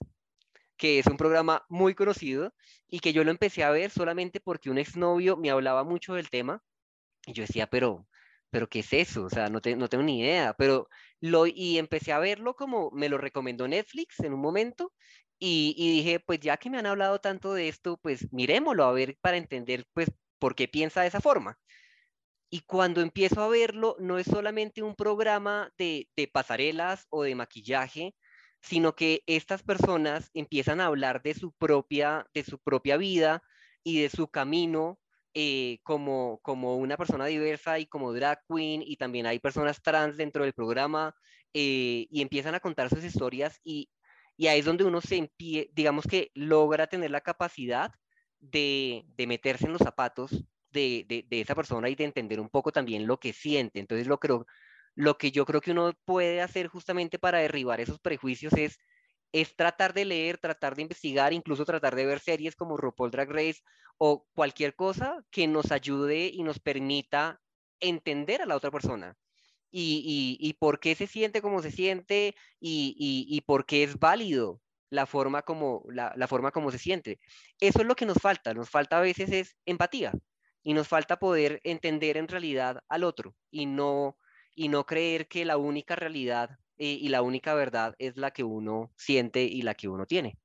que 0.80 1.00
es 1.00 1.08
un 1.08 1.18
programa 1.18 1.66
muy 1.70 1.96
conocido 1.96 2.56
y 2.88 3.02
que 3.02 3.14
yo 3.14 3.24
lo 3.26 3.32
empecé 3.32 3.64
a 3.64 3.72
ver 3.72 3.92
solamente 3.92 4.40
porque 4.40 4.72
un 4.72 4.80
exnovio 4.80 5.38
me 5.38 5.52
hablaba 5.52 5.84
mucho 5.84 6.16
del 6.16 6.30
tema 6.32 6.64
y 7.28 7.34
yo 7.34 7.44
decía, 7.44 7.68
pero, 7.68 8.08
pero 8.50 8.70
¿qué 8.70 8.80
es 8.80 8.94
eso? 8.94 9.26
O 9.26 9.30
sea, 9.30 9.50
no, 9.50 9.62
no 9.78 9.90
tengo 9.90 10.04
ni 10.04 10.22
idea, 10.22 10.56
pero 10.58 10.90
lo, 11.22 11.48
y 11.48 11.78
empecé 11.78 12.14
a 12.14 12.20
verlo 12.20 12.56
como 12.56 12.92
me 12.92 13.10
lo 13.10 13.18
recomendó 13.18 13.68
Netflix 13.68 14.20
en 14.22 14.34
un 14.34 14.42
momento 14.42 14.94
y, 15.38 15.76
y 15.78 15.92
dije, 15.92 16.20
pues 16.22 16.40
ya 16.40 16.58
que 16.58 16.70
me 16.70 16.78
han 16.80 16.86
hablado 16.86 17.20
tanto 17.20 17.54
de 17.54 17.68
esto, 17.70 17.98
pues 18.02 18.32
miremoslo 18.34 18.86
a 18.86 18.92
ver 18.94 19.18
para 19.22 19.38
entender, 19.38 19.86
pues, 19.94 20.10
por 20.40 20.56
qué 20.56 20.68
piensa 20.68 21.02
de 21.02 21.08
esa 21.08 21.22
forma. 21.22 21.60
Y 22.50 22.62
cuando 22.62 23.02
empiezo 23.02 23.42
a 23.44 23.48
verlo, 23.50 23.96
no 24.00 24.18
es 24.18 24.26
solamente 24.28 24.82
un 24.82 24.96
programa 24.96 25.72
de, 25.78 26.10
de 26.16 26.28
pasarelas 26.28 27.06
o 27.10 27.24
de 27.24 27.36
maquillaje, 27.36 28.16
sino 28.62 28.96
que 28.96 29.24
estas 29.28 29.64
personas 29.64 30.30
empiezan 30.34 30.82
a 30.82 30.88
hablar 30.88 31.22
de 31.22 31.34
su 31.34 31.52
propia, 31.54 32.28
de 32.34 32.44
su 32.44 32.60
propia 32.60 32.98
vida 32.98 33.44
y 33.84 34.02
de 34.02 34.10
su 34.10 34.28
camino 34.30 35.00
eh, 35.34 35.80
como, 35.84 36.40
como 36.42 36.78
una 36.78 36.98
persona 36.98 37.26
diversa 37.28 37.80
y 37.80 37.86
como 37.86 38.14
drag 38.14 38.42
queen, 38.50 38.82
y 38.84 38.98
también 38.98 39.26
hay 39.28 39.40
personas 39.40 39.82
trans 39.82 40.18
dentro 40.18 40.44
del 40.44 40.54
programa, 40.54 41.16
eh, 41.54 42.08
y 42.10 42.22
empiezan 42.22 42.56
a 42.56 42.60
contar 42.60 42.90
sus 42.90 43.04
historias, 43.04 43.60
y, 43.64 43.90
y 44.38 44.48
ahí 44.48 44.60
es 44.60 44.66
donde 44.66 44.86
uno 44.86 45.02
se 45.02 45.32
digamos 45.38 46.06
que 46.08 46.32
logra 46.34 46.88
tener 46.88 47.12
la 47.12 47.22
capacidad 47.22 47.92
de, 48.40 49.06
de 49.16 49.28
meterse 49.28 49.66
en 49.66 49.74
los 49.74 49.82
zapatos 49.82 50.32
de, 50.72 51.06
de, 51.08 51.26
de, 51.30 51.42
esa 51.42 51.56
persona 51.56 51.90
y 51.90 51.96
de 51.96 52.06
entender 52.06 52.40
un 52.40 52.50
poco 52.50 52.72
también 52.72 53.08
lo 53.08 53.20
que 53.20 53.34
siente. 53.34 53.80
Entonces 53.80 54.08
lo 54.08 54.20
creo, 54.20 54.46
lo 55.00 55.18
que 55.18 55.32
yo 55.32 55.46
creo 55.46 55.62
que 55.62 55.72
uno 55.72 55.94
puede 56.04 56.42
hacer 56.42 56.68
justamente 56.68 57.20
para 57.20 57.40
derribar 57.40 57.80
esos 57.80 58.00
prejuicios 58.00 58.52
es, 58.58 58.78
es 59.32 59.56
tratar 59.56 59.94
de 59.94 60.04
leer, 60.04 60.38
tratar 60.40 60.76
de 60.76 60.82
investigar, 60.82 61.32
incluso 61.32 61.64
tratar 61.64 61.96
de 61.96 62.06
ver 62.06 62.20
series 62.20 62.54
como 62.54 62.76
RuPaul 62.76 63.10
Drag 63.10 63.30
Race 63.30 63.62
o 63.98 64.28
cualquier 64.34 64.76
cosa 64.76 65.24
que 65.32 65.48
nos 65.48 65.72
ayude 65.72 66.28
y 66.28 66.44
nos 66.44 66.60
permita 66.60 67.40
entender 67.80 68.42
a 68.42 68.46
la 68.46 68.58
otra 68.58 68.72
persona. 68.72 69.16
Y, 69.72 70.38
y, 70.38 70.54
por 70.56 70.82
qué 70.82 70.96
se 70.96 71.08
siente 71.08 71.42
como 71.42 71.62
se 71.62 71.72
siente 71.72 72.36
y, 72.60 72.96
y, 73.30 73.42
por 73.42 73.66
qué 73.66 73.84
es 73.84 74.00
válido 74.00 74.60
la 74.90 75.06
forma, 75.06 75.44
como, 75.44 75.86
la, 75.88 76.12
la, 76.18 76.28
forma 76.28 76.52
como 76.52 76.72
se 76.72 76.80
siente. 76.80 77.22
Eso 77.62 77.80
es 77.80 77.88
lo 77.88 77.96
que 77.96 78.06
nos 78.06 78.18
falta. 78.18 78.54
Nos 78.54 78.70
falta 78.70 78.98
a 78.98 79.02
veces 79.02 79.32
es 79.32 79.56
empatía 79.66 80.12
y 80.62 80.74
nos 80.74 80.90
falta 80.90 81.20
poder 81.20 81.62
entender 81.64 82.18
en 82.18 82.28
realidad 82.28 82.82
al 82.90 83.06
otro 83.06 83.36
y 83.50 83.66
no 83.66 84.18
y 84.60 84.68
no 84.68 84.86
creer 84.86 85.30
que 85.30 85.46
la 85.46 85.56
única 85.56 85.96
realidad 85.96 86.60
eh, 86.78 86.98
y 87.00 87.08
la 87.08 87.22
única 87.22 87.54
verdad 87.54 87.96
es 87.98 88.18
la 88.18 88.32
que 88.32 88.44
uno 88.44 88.92
siente 88.98 89.44
y 89.44 89.62
la 89.62 89.74
que 89.74 89.88
uno 89.88 90.06
tiene. 90.06 90.38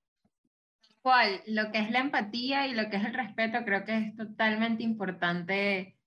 ¿Cuál? 1.02 1.42
Lo 1.48 1.72
que 1.72 1.80
es 1.80 1.90
la 1.90 1.98
empatía 1.98 2.68
y 2.68 2.74
lo 2.74 2.88
que 2.90 2.98
es 2.98 3.04
el 3.04 3.12
respeto 3.12 3.64
creo 3.64 3.84
que 3.84 3.96
es 3.96 4.14
totalmente 4.14 4.84
importante 4.84 5.98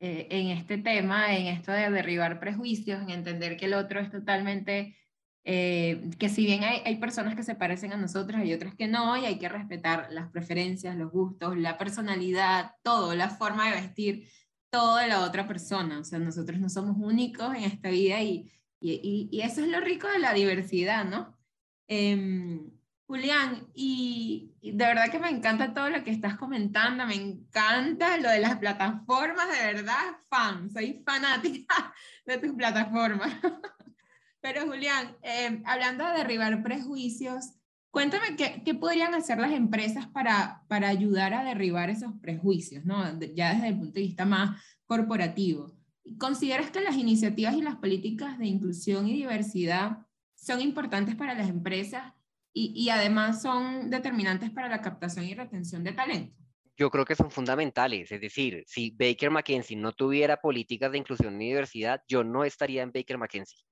eh, 0.00 0.26
en 0.28 0.48
este 0.48 0.76
tema, 0.78 1.36
en 1.36 1.46
esto 1.46 1.70
de 1.70 1.88
derribar 1.88 2.40
prejuicios, 2.40 3.00
en 3.00 3.10
entender 3.10 3.56
que 3.56 3.66
el 3.66 3.74
otro 3.74 4.00
es 4.00 4.10
totalmente, 4.10 4.96
eh, 5.44 6.10
que 6.18 6.28
si 6.28 6.44
bien 6.44 6.64
hay, 6.64 6.82
hay 6.84 6.96
personas 6.96 7.36
que 7.36 7.44
se 7.44 7.54
parecen 7.54 7.92
a 7.92 7.96
nosotros, 7.96 8.40
hay 8.40 8.52
otras 8.54 8.74
que 8.74 8.88
no, 8.88 9.16
y 9.16 9.24
hay 9.24 9.38
que 9.38 9.48
respetar 9.48 10.08
las 10.10 10.32
preferencias, 10.32 10.96
los 10.96 11.12
gustos, 11.12 11.56
la 11.56 11.78
personalidad, 11.78 12.72
todo, 12.82 13.14
la 13.14 13.30
forma 13.30 13.70
de 13.70 13.80
vestir 13.82 14.28
todo 14.72 14.96
de 14.96 15.06
la 15.06 15.20
otra 15.20 15.46
persona. 15.46 16.00
O 16.00 16.04
sea, 16.04 16.18
nosotros 16.18 16.58
no 16.58 16.68
somos 16.70 16.96
únicos 16.98 17.54
en 17.54 17.64
esta 17.64 17.90
vida 17.90 18.22
y, 18.22 18.50
y, 18.80 19.40
eso 19.42 19.60
es 19.60 19.68
lo 19.68 19.80
rico 19.80 20.08
de 20.08 20.18
la 20.18 20.32
diversidad, 20.32 21.04
¿no? 21.04 21.38
Em, 21.86 22.70
Julián, 23.06 23.68
y, 23.74 24.54
de 24.62 24.86
verdad 24.86 25.10
que 25.10 25.18
me 25.18 25.28
encanta 25.28 25.74
todo 25.74 25.90
lo 25.90 26.02
que 26.02 26.10
estás 26.10 26.36
comentando, 26.38 27.06
me 27.06 27.14
encanta 27.14 28.16
lo 28.16 28.30
de 28.30 28.40
las 28.40 28.56
plataformas, 28.56 29.46
de 29.48 29.74
verdad, 29.74 30.16
fan, 30.30 30.70
soy 30.70 31.02
fanática 31.04 31.94
de 32.26 32.38
tus 32.38 32.52
plataformas. 32.54 33.30
Pero 34.40 34.66
Julián, 34.66 35.16
em, 35.22 35.62
hablando 35.66 36.06
de 36.06 36.18
derribar 36.18 36.62
prejuicios, 36.62 37.52
Cuéntame 37.92 38.36
qué, 38.36 38.74
podrían 38.74 39.14
hacer 39.14 39.36
las 39.36 39.52
empresas 39.52 40.06
para, 40.06 40.64
para 40.66 40.88
ayudar 40.88 41.34
a 41.34 41.44
derribar 41.44 41.90
esos 41.90 42.10
prejuicios, 42.22 42.86
¿no? 42.86 43.04
ya 43.34 43.52
desde 43.52 43.68
el 43.68 43.78
punto 43.78 43.96
de 43.96 44.00
vista 44.00 44.24
más 44.24 44.58
corporativo. 44.86 45.76
¿Consideras 46.18 46.70
que 46.70 46.80
las 46.80 46.96
iniciativas 46.96 47.54
y 47.54 47.60
las 47.60 47.76
políticas 47.76 48.38
de 48.38 48.46
inclusión 48.46 49.06
y 49.08 49.12
diversidad 49.12 49.98
son 50.34 50.62
importantes 50.62 51.16
para 51.16 51.34
las 51.34 51.50
empresas 51.50 52.14
y, 52.54 52.72
y 52.74 52.88
además 52.88 53.42
son 53.42 53.90
determinantes 53.90 54.50
para 54.50 54.70
la 54.70 54.80
captación 54.80 55.26
y 55.26 55.34
retención 55.34 55.84
de 55.84 55.92
talento? 55.92 56.34
Yo 56.78 56.90
creo 56.90 57.04
que 57.04 57.14
son 57.14 57.30
fundamentales, 57.30 58.10
es 58.10 58.22
decir, 58.22 58.64
si 58.66 58.90
Baker 58.90 59.30
McKenzie 59.30 59.76
no 59.76 59.92
tuviera 59.92 60.38
políticas 60.38 60.92
de 60.92 60.98
inclusión 60.98 61.40
y 61.42 61.48
diversidad, 61.48 62.02
yo 62.08 62.24
no 62.24 62.42
estaría 62.44 62.82
en 62.82 62.90
Baker 62.90 63.18
McKenzie 63.18 63.66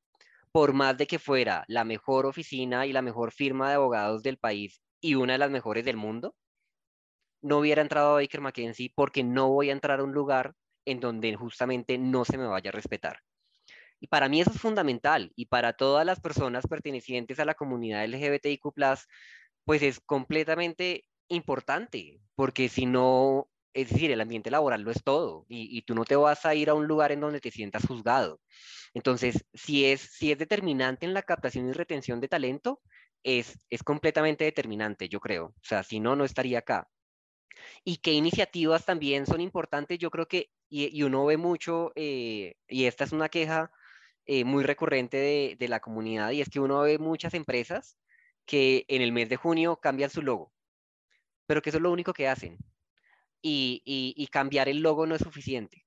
por 0.52 0.72
más 0.72 0.96
de 0.96 1.06
que 1.06 1.18
fuera 1.18 1.64
la 1.68 1.84
mejor 1.84 2.26
oficina 2.26 2.86
y 2.86 2.92
la 2.92 3.02
mejor 3.02 3.32
firma 3.32 3.68
de 3.68 3.74
abogados 3.76 4.22
del 4.22 4.38
país 4.38 4.80
y 5.00 5.14
una 5.14 5.34
de 5.34 5.38
las 5.38 5.50
mejores 5.50 5.84
del 5.84 5.96
mundo, 5.96 6.34
no 7.42 7.58
hubiera 7.58 7.82
entrado 7.82 8.10
a 8.10 8.20
Baker 8.20 8.40
McKenzie 8.40 8.92
porque 8.94 9.22
no 9.22 9.48
voy 9.48 9.70
a 9.70 9.72
entrar 9.72 10.00
a 10.00 10.04
un 10.04 10.12
lugar 10.12 10.54
en 10.84 11.00
donde 11.00 11.34
justamente 11.34 11.98
no 11.98 12.24
se 12.24 12.36
me 12.38 12.46
vaya 12.46 12.70
a 12.70 12.72
respetar. 12.72 13.20
Y 14.00 14.06
para 14.08 14.28
mí 14.28 14.40
eso 14.40 14.50
es 14.50 14.60
fundamental 14.60 15.32
y 15.36 15.46
para 15.46 15.74
todas 15.74 16.06
las 16.06 16.20
personas 16.20 16.66
pertenecientes 16.66 17.38
a 17.38 17.44
la 17.44 17.54
comunidad 17.54 18.04
LGBTIQ, 18.04 18.72
pues 19.64 19.82
es 19.82 20.00
completamente 20.00 21.04
importante, 21.28 22.20
porque 22.34 22.68
si 22.68 22.86
no, 22.86 23.48
es 23.72 23.90
decir, 23.90 24.11
el 24.11 24.20
ambiente 24.20 24.50
laboral 24.50 24.83
lo 24.83 24.90
es 24.90 25.02
todo 25.02 25.46
y, 25.48 25.76
y 25.76 25.83
tú 25.83 25.94
no 25.94 26.04
te 26.04 26.16
vas 26.16 26.44
a 26.46 26.54
ir 26.54 26.70
a 26.70 26.74
un 26.74 26.87
lugar 26.87 27.12
en 27.12 27.20
donde 27.20 27.40
te 27.40 27.50
sientas 27.50 27.87
juzgado. 27.87 28.40
Entonces, 28.94 29.44
si 29.54 29.85
es, 29.87 30.00
si 30.00 30.33
es 30.33 30.38
determinante 30.38 31.06
en 31.06 31.14
la 31.14 31.22
captación 31.22 31.68
y 31.68 31.72
retención 31.72 32.20
de 32.20 32.28
talento, 32.28 32.80
es, 33.22 33.59
es 33.70 33.83
completamente 33.83 34.44
determinante, 34.44 35.09
yo 35.09 35.20
creo. 35.20 35.46
O 35.46 35.62
sea, 35.62 35.83
si 35.83 36.00
no, 36.00 36.16
no 36.16 36.24
estaría 36.24 36.61
acá. 36.61 36.88
Y 37.85 37.98
qué 37.98 38.12
iniciativas 38.12 38.85
también 38.87 39.26
son 39.26 39.40
importantes, 39.40 39.98
yo 39.98 40.11
creo 40.11 40.26
que, 40.26 40.50
y, 40.68 41.02
uno 41.02 41.26
ve 41.26 41.37
mucho, 41.37 41.92
eh, 41.96 42.54
y 42.68 42.85
esta 42.87 43.04
es 43.04 43.12
una 43.12 43.28
queja 43.28 43.70
eh, 44.26 44.44
muy 44.44 44.64
recurrente 44.64 45.16
de, 45.16 45.56
de 45.59 45.68
la 45.68 45.80
comunidad, 45.80 46.30
y 46.30 46.40
es 46.40 46.48
que 46.48 46.61
uno 46.61 46.80
ve 46.83 46.98
muchas 46.98 47.35
empresas 47.35 47.98
que 48.46 48.85
en 48.88 49.02
el 49.02 49.12
mes 49.12 49.28
de 49.28 49.37
junio 49.37 49.76
cambian 49.76 50.11
su 50.11 50.22
logo, 50.22 50.52
pero 51.46 51.62
que 51.62 51.70
eso 51.70 51.78
es 51.78 51.83
lo 51.83 51.92
único 51.92 52.12
que 52.12 52.28
hacen. 52.28 52.59
Y, 53.42 54.29
cambiar 54.31 54.68
el 54.68 54.81
logo 54.81 55.07
no 55.07 55.14
es 55.14 55.22
suficiente, 55.22 55.85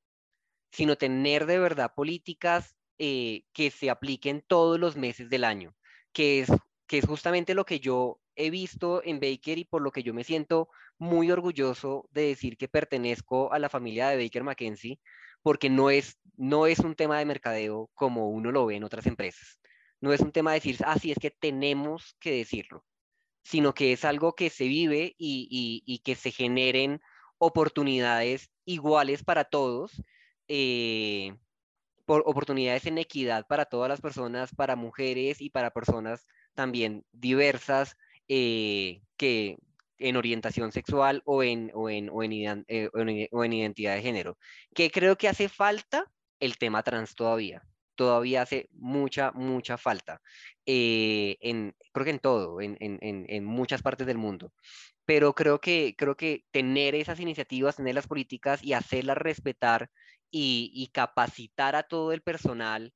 sino 0.72 0.98
tener 0.98 1.46
de 1.46 1.60
verdad 1.60 1.94
políticas 1.96 2.76
eh, 2.98 3.44
que 3.54 3.72
se 3.72 3.90
apliquen 3.90 4.44
todos 4.48 4.80
los 4.80 4.98
meses 4.98 5.30
del 5.30 5.44
año, 5.44 5.76
que 6.12 6.42
es, 6.42 6.52
que 6.88 6.98
es 7.00 7.06
justamente 7.06 7.54
lo 7.54 7.66
que 7.66 7.80
yo 7.80 8.20
he 8.36 8.50
visto 8.50 9.04
en 9.04 9.20
Baker 9.20 9.58
y 9.58 9.66
por 9.66 9.82
lo 9.82 9.92
que 9.92 10.04
yo 10.04 10.14
me 10.14 10.24
siento 10.24 10.70
muy 10.98 11.32
orgulloso 11.32 12.08
de 12.12 12.28
decir 12.28 12.58
que 12.58 12.68
pertenezco 12.68 13.52
a 13.54 13.60
la 13.60 13.70
familia 13.70 14.10
de 14.10 14.24
Baker 14.24 14.44
McKenzie, 14.44 15.00
porque 15.42 15.70
no 15.70 15.90
es, 15.90 16.18
no 16.38 16.68
es 16.68 16.80
un 16.80 16.96
tema 16.96 17.20
de 17.20 17.26
mercadeo 17.26 17.92
como 17.94 18.30
uno 18.30 18.52
lo 18.52 18.66
ve 18.66 18.76
en 18.76 18.84
otras 18.84 19.06
empresas. 19.06 19.60
no 20.02 20.14
es 20.14 20.22
un 20.22 20.32
tema 20.32 20.52
de 20.52 20.58
decir, 20.58 20.78
ah, 20.86 21.00
sí, 21.00 21.12
es 21.12 21.18
que 21.20 21.32
tenemos 21.32 22.16
que 22.20 22.32
decirlo, 22.32 22.86
sino 23.44 23.74
que 23.74 23.94
es 23.94 24.06
algo 24.06 24.36
que 24.36 24.50
se 24.50 24.68
vive 24.68 25.16
y, 25.18 26.02
que 26.04 26.16
se 26.16 26.32
generen 26.32 27.02
oportunidades 27.38 28.50
iguales 28.66 29.24
para 29.24 29.44
todos, 29.46 30.02
eh, 30.48 31.36
por 32.06 32.24
oportunidades 32.26 32.86
en 32.86 32.98
equidad 32.98 33.48
para 33.48 33.66
todas 33.66 33.90
las 33.90 34.02
personas, 34.02 34.54
para 34.56 34.76
mujeres 34.76 35.42
y 35.42 35.50
para 35.50 35.72
personas 35.72 36.26
también 36.54 37.06
diversas 37.12 37.98
eh, 38.28 39.02
que 39.18 39.58
en 40.00 40.18
orientación 40.18 40.72
sexual 40.72 41.22
o 41.26 41.44
en, 41.44 41.72
o 41.74 41.90
en, 41.90 42.10
o 42.10 42.24
en, 42.24 42.66
eh, 42.68 42.90
o 43.32 43.44
en 43.44 43.54
identidad 43.54 43.96
de 43.96 44.02
género. 44.02 44.38
¿Qué 44.76 44.92
creo 44.92 45.18
que 45.18 45.30
hace 45.30 45.50
falta? 45.50 46.12
El 46.40 46.58
tema 46.58 46.84
trans 46.84 47.16
todavía 47.16 47.64
todavía 47.96 48.42
hace 48.42 48.70
mucha, 48.74 49.32
mucha 49.32 49.78
falta. 49.78 50.22
Eh, 50.66 51.38
en, 51.42 51.76
creo 51.92 52.06
que 52.06 52.12
en 52.12 52.20
todo, 52.20 52.62
en, 52.62 52.78
en, 52.80 53.00
en, 53.02 53.46
muchas 53.46 53.82
partes 53.82 54.08
del 54.08 54.18
mundo. 54.18 54.54
Pero 55.06 55.34
creo 55.34 55.60
que, 55.60 55.96
creo 55.98 56.16
que 56.16 56.46
tener 56.52 56.96
esas 56.96 57.20
iniciativas, 57.20 57.76
tener 57.76 57.96
las 57.96 58.08
políticas 58.08 58.64
y 58.64 58.74
hacerlas 58.74 59.18
respetar 59.18 59.90
y, 60.32 60.72
y 60.74 60.88
capacitar 60.88 61.76
a 61.76 61.84
todo 61.84 62.14
el 62.14 62.22
personal 62.22 62.94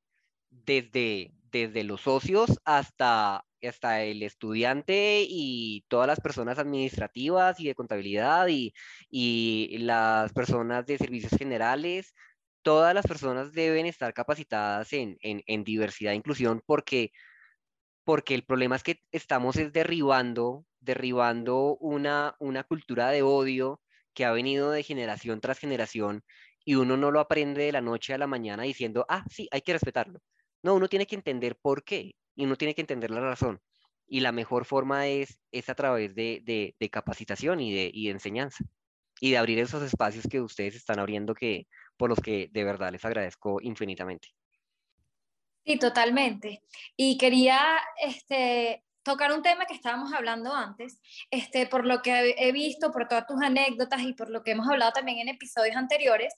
desde, 0.50 1.32
desde 1.50 1.84
los 1.84 2.02
socios 2.02 2.58
hasta, 2.64 3.44
hasta 3.62 4.02
el 4.04 4.22
estudiante 4.22 5.24
y 5.28 5.84
todas 5.88 6.06
las 6.06 6.20
personas 6.20 6.58
administrativas 6.58 7.60
y 7.60 7.66
de 7.66 7.74
contabilidad 7.74 8.48
y, 8.48 8.72
y 9.10 9.78
las 9.78 10.32
personas 10.32 10.86
de 10.86 10.98
servicios 10.98 11.32
generales, 11.38 12.14
todas 12.62 12.94
las 12.94 13.06
personas 13.06 13.52
deben 13.52 13.86
estar 13.86 14.12
capacitadas 14.14 14.92
en, 14.92 15.16
diversidad 15.64 16.12
e 16.12 16.16
inclusión 16.16 16.62
porque, 16.66 17.12
porque 18.04 18.34
el 18.34 18.44
problema 18.44 18.76
es 18.76 18.82
que 18.82 19.00
estamos 19.12 19.56
es 19.56 19.72
derribando, 19.72 20.66
derribando 20.80 21.76
una, 21.80 22.36
una 22.38 22.64
cultura 22.64 23.10
de 23.10 23.22
odio 23.22 23.80
que 24.14 24.24
ha 24.24 24.32
venido 24.32 24.70
de 24.70 24.82
generación 24.82 25.40
tras 25.40 25.58
generación 25.58 26.24
y 26.64 26.74
uno 26.74 26.96
no 26.96 27.10
lo 27.10 27.20
aprende 27.20 27.62
de 27.62 27.72
la 27.72 27.80
noche 27.80 28.12
a 28.12 28.18
la 28.18 28.26
mañana 28.26 28.64
diciendo, 28.64 29.06
ah, 29.08 29.24
sí, 29.30 29.48
hay 29.50 29.62
que 29.62 29.72
respetarlo. 29.72 30.20
No, 30.62 30.74
uno 30.74 30.88
tiene 30.88 31.06
que 31.06 31.14
entender 31.14 31.56
por 31.56 31.84
qué 31.84 32.14
y 32.34 32.44
uno 32.44 32.56
tiene 32.56 32.74
que 32.74 32.80
entender 32.80 33.10
la 33.10 33.20
razón. 33.20 33.60
Y 34.06 34.20
la 34.20 34.32
mejor 34.32 34.64
forma 34.64 35.06
es, 35.06 35.38
es 35.52 35.68
a 35.68 35.74
través 35.74 36.14
de, 36.14 36.42
de, 36.78 36.90
capacitación 36.90 37.60
y 37.60 37.74
de, 37.74 37.90
y 37.92 38.06
de 38.06 38.12
enseñanza 38.12 38.64
y 39.20 39.30
de 39.32 39.38
abrir 39.38 39.58
esos 39.58 39.82
espacios 39.82 40.26
que 40.30 40.40
ustedes 40.40 40.74
están 40.74 40.98
abriendo 40.98 41.34
que, 41.34 41.66
por 41.96 42.10
los 42.10 42.20
que 42.20 42.48
de 42.52 42.64
verdad 42.64 42.92
les 42.92 43.04
agradezco 43.04 43.60
infinitamente. 43.60 44.28
Sí, 45.64 45.78
totalmente. 45.78 46.62
Y 46.96 47.18
quería 47.18 47.60
este, 48.02 48.84
tocar 49.08 49.32
un 49.32 49.42
tema 49.42 49.64
que 49.64 49.74
estábamos 49.74 50.12
hablando 50.12 50.52
antes, 50.52 51.00
este, 51.30 51.66
por 51.66 51.86
lo 51.86 52.02
que 52.02 52.34
he 52.36 52.52
visto, 52.52 52.92
por 52.92 53.08
todas 53.08 53.26
tus 53.26 53.40
anécdotas 53.42 54.02
y 54.02 54.12
por 54.12 54.28
lo 54.28 54.44
que 54.44 54.50
hemos 54.50 54.68
hablado 54.68 54.92
también 54.92 55.18
en 55.18 55.30
episodios 55.30 55.76
anteriores, 55.76 56.34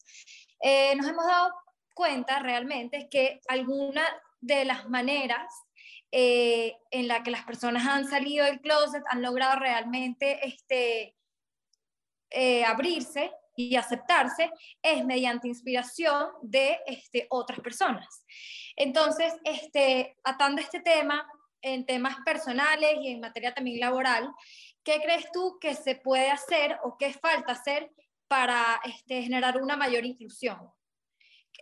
eh, 0.60 0.94
nos 0.94 1.08
hemos 1.08 1.26
dado 1.26 1.52
cuenta 1.94 2.38
realmente 2.38 3.08
que 3.10 3.40
alguna 3.48 4.04
de 4.40 4.64
las 4.64 4.88
maneras 4.88 5.52
eh, 6.12 6.76
en 6.92 7.08
la 7.08 7.24
que 7.24 7.32
las 7.32 7.44
personas 7.44 7.86
han 7.86 8.08
salido 8.08 8.46
del 8.46 8.60
closet 8.60 9.02
han 9.08 9.20
logrado 9.20 9.58
realmente 9.58 10.46
este, 10.46 11.16
eh, 12.30 12.64
abrirse 12.64 13.32
y 13.56 13.74
aceptarse 13.74 14.50
es 14.80 15.04
mediante 15.04 15.48
inspiración 15.48 16.28
de 16.42 16.78
este, 16.86 17.26
otras 17.30 17.58
personas. 17.60 18.24
Entonces, 18.76 19.34
este, 19.44 20.16
atando 20.22 20.62
este 20.62 20.80
tema 20.80 21.28
en 21.62 21.86
temas 21.86 22.16
personales 22.24 22.96
y 23.00 23.08
en 23.08 23.20
materia 23.20 23.54
también 23.54 23.80
laboral, 23.80 24.30
¿qué 24.84 25.00
crees 25.02 25.30
tú 25.32 25.58
que 25.60 25.74
se 25.74 25.96
puede 25.96 26.30
hacer 26.30 26.78
o 26.82 26.96
qué 26.98 27.12
falta 27.12 27.52
hacer 27.52 27.90
para 28.28 28.80
este, 28.84 29.22
generar 29.22 29.60
una 29.60 29.76
mayor 29.76 30.04
inclusión? 30.04 30.58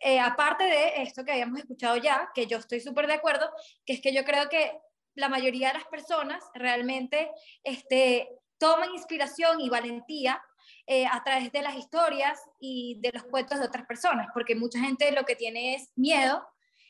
Eh, 0.00 0.20
aparte 0.20 0.64
de 0.64 1.02
esto 1.02 1.24
que 1.24 1.32
habíamos 1.32 1.58
escuchado 1.58 1.96
ya, 1.96 2.30
que 2.34 2.46
yo 2.46 2.58
estoy 2.58 2.80
súper 2.80 3.06
de 3.06 3.14
acuerdo, 3.14 3.50
que 3.84 3.94
es 3.94 4.00
que 4.00 4.12
yo 4.12 4.24
creo 4.24 4.48
que 4.48 4.78
la 5.14 5.28
mayoría 5.28 5.68
de 5.68 5.74
las 5.74 5.86
personas 5.86 6.44
realmente 6.54 7.30
este, 7.64 8.28
toman 8.58 8.92
inspiración 8.92 9.60
y 9.60 9.68
valentía 9.68 10.40
eh, 10.86 11.06
a 11.06 11.22
través 11.24 11.50
de 11.50 11.62
las 11.62 11.74
historias 11.74 12.40
y 12.60 12.98
de 13.00 13.10
los 13.12 13.24
cuentos 13.24 13.58
de 13.58 13.66
otras 13.66 13.86
personas, 13.86 14.28
porque 14.32 14.54
mucha 14.54 14.78
gente 14.80 15.10
lo 15.12 15.24
que 15.24 15.34
tiene 15.36 15.74
es 15.74 15.90
miedo 15.96 16.46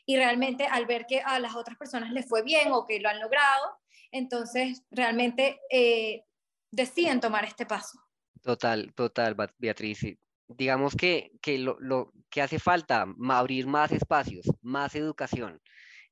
y 0.09 0.17
realmente 0.17 0.67
al 0.67 0.87
ver 0.87 1.05
que 1.07 1.21
a 1.21 1.39
las 1.39 1.55
otras 1.55 1.77
personas 1.77 2.11
les 2.13 2.27
fue 2.27 2.43
bien 2.43 2.73
o 2.73 2.87
que 2.87 2.99
lo 2.99 3.11
han 3.11 3.21
logrado, 3.21 3.79
entonces 4.11 4.83
realmente 4.91 5.61
eh, 5.71 6.25
deciden 6.71 7.21
tomar 7.21 7.45
este 7.45 7.67
paso. 7.67 8.01
Total, 8.43 8.95
total, 8.95 9.37
Beatriz. 9.59 10.01
Digamos 10.47 10.97
que, 10.97 11.33
que 11.43 11.59
lo, 11.59 11.77
lo, 11.79 12.11
que 12.31 12.41
hace 12.41 12.59
falta, 12.59 13.05
abrir 13.29 13.67
más 13.67 13.93
espacios, 13.93 14.47
más 14.63 14.95
educación. 14.95 15.61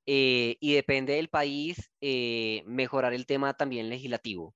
Eh, 0.04 0.58
y 0.60 0.74
depende 0.74 1.14
del 1.14 1.30
país, 1.30 1.90
mejorar 2.66 3.14
el 3.14 3.24
tema 3.24 3.54
también 3.54 3.88
legislativo. 3.88 4.54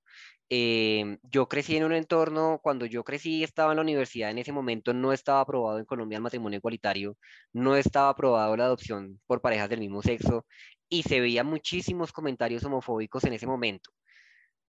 Em, 0.53 1.17
yo 1.23 1.47
crecí 1.47 1.77
en 1.77 1.85
un 1.85 1.93
entorno, 1.93 2.59
cuando 2.61 2.85
yo 2.85 3.05
crecí 3.05 3.41
estaba 3.41 3.71
en 3.71 3.77
la 3.77 3.83
universidad, 3.83 4.31
en 4.31 4.37
ese 4.37 4.51
momento 4.51 4.93
no 4.93 5.13
estaba 5.13 5.39
aprobado 5.39 5.79
en 5.79 5.85
Colombia 5.85 6.17
el 6.17 6.23
matrimonio 6.23 6.57
igualitario, 6.57 7.17
no 7.53 7.77
estaba 7.77 8.09
aprobado 8.09 8.57
la 8.57 8.65
adopción 8.65 9.21
por 9.27 9.39
parejas 9.39 9.69
del 9.69 9.79
mismo 9.79 10.01
sexo 10.01 10.45
y 10.89 11.03
se 11.03 11.21
veían 11.21 11.47
muchísimos 11.47 12.11
comentarios 12.11 12.65
homofóbicos 12.65 13.23
en 13.23 13.31
ese 13.31 13.47
momento. 13.47 13.91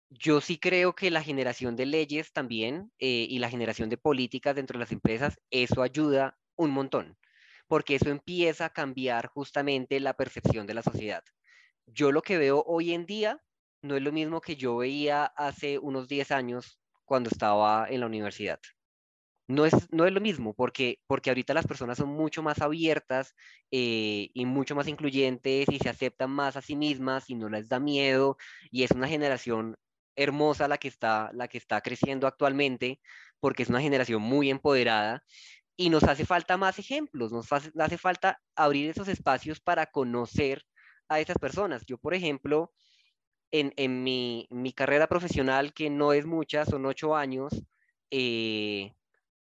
Yo 0.10 0.40
sí 0.40 0.58
creo 0.58 0.96
que 0.96 1.12
la 1.12 1.22
generación 1.22 1.76
de 1.76 1.86
leyes 1.88 2.32
también 2.32 2.90
eh, 3.00 3.28
y 3.30 3.40
la 3.40 3.50
generación 3.50 3.90
de 3.90 3.98
políticas 3.98 4.56
dentro 4.56 4.78
de 4.78 4.86
las 4.86 4.94
empresas, 4.94 5.38
eso 5.50 5.82
ayuda 5.82 6.38
un 6.56 6.72
montón, 6.72 7.18
porque 7.68 7.96
eso 7.96 8.10
empieza 8.10 8.66
a 8.68 8.70
cambiar 8.70 9.28
justamente 9.28 10.00
la 10.00 10.14
percepción 10.14 10.68
de 10.68 10.74
la 10.74 10.84
sociedad. 10.84 11.24
Yo 11.86 12.14
lo 12.14 12.22
que 12.22 12.38
veo 12.38 12.64
hoy 12.66 12.94
en 12.94 13.06
día 13.06 13.42
no 13.86 13.95
es 13.95 14.02
lo 14.04 14.12
mismo 14.12 14.41
que 14.41 14.56
yo 14.56 14.78
veía 14.78 15.26
hace 15.26 15.78
unos 15.80 16.08
10 16.08 16.32
años 16.32 16.80
cuando 17.06 17.30
estaba 17.30 17.88
en 17.89 18.00
la 18.02 18.08
universidad. 18.08 18.60
No 19.48 19.65
es, 19.65 19.74
no 19.91 20.08
es 20.08 20.13
lo 20.13 20.21
mismo, 20.21 20.56
porque, 20.56 21.00
porque 21.06 21.30
ahorita 21.30 21.54
las 21.54 21.67
personas 21.67 22.00
son 22.00 22.10
mucho 22.10 22.41
más 22.41 22.62
abiertas 22.62 23.36
eh, 23.71 24.30
y 24.34 24.45
mucho 24.45 24.76
más 24.76 24.88
incluyentes 24.88 25.67
y 25.69 25.78
se 25.78 25.89
aceptan 25.89 26.32
más 26.32 26.56
a 26.58 26.62
sí 26.62 26.76
mismas 26.76 27.30
y 27.30 27.36
no 27.36 27.48
les 27.50 27.69
da 27.69 27.80
miedo 27.80 28.38
y 28.71 28.84
es 28.84 28.91
una 28.91 29.08
generación 29.08 29.76
hermosa 30.15 30.67
la 30.67 30.80
que 30.80 30.88
está, 30.88 31.30
la 31.34 31.48
que 31.48 31.60
está 31.60 31.82
creciendo 31.82 32.26
actualmente, 32.26 33.00
porque 33.39 33.63
es 33.63 33.69
una 33.69 33.82
generación 33.82 34.21
muy 34.21 34.50
empoderada 34.50 35.24
y 35.78 35.89
nos 35.89 36.04
hace 36.04 36.26
falta 36.26 36.58
más 36.58 36.80
ejemplos, 36.80 37.32
nos 37.32 37.52
hace, 37.54 37.71
hace 37.80 37.98
falta 38.00 38.41
abrir 38.56 38.89
esos 38.89 39.08
espacios 39.10 39.60
para 39.60 39.86
conocer 39.88 40.63
a 41.08 41.19
esas 41.19 41.38
personas. 41.38 41.84
Yo, 41.86 41.98
por 42.00 42.15
ejemplo, 42.15 42.74
en, 43.51 44.03
mi, 44.03 44.73
carrera 44.75 45.08
profesional, 45.08 45.73
que 45.73 45.89
no 45.89 46.13
es 46.13 46.25
mucha, 46.25 46.65
son 46.65 46.86
ocho 46.86 47.15
años, 47.15 47.63
eh, 48.12 48.93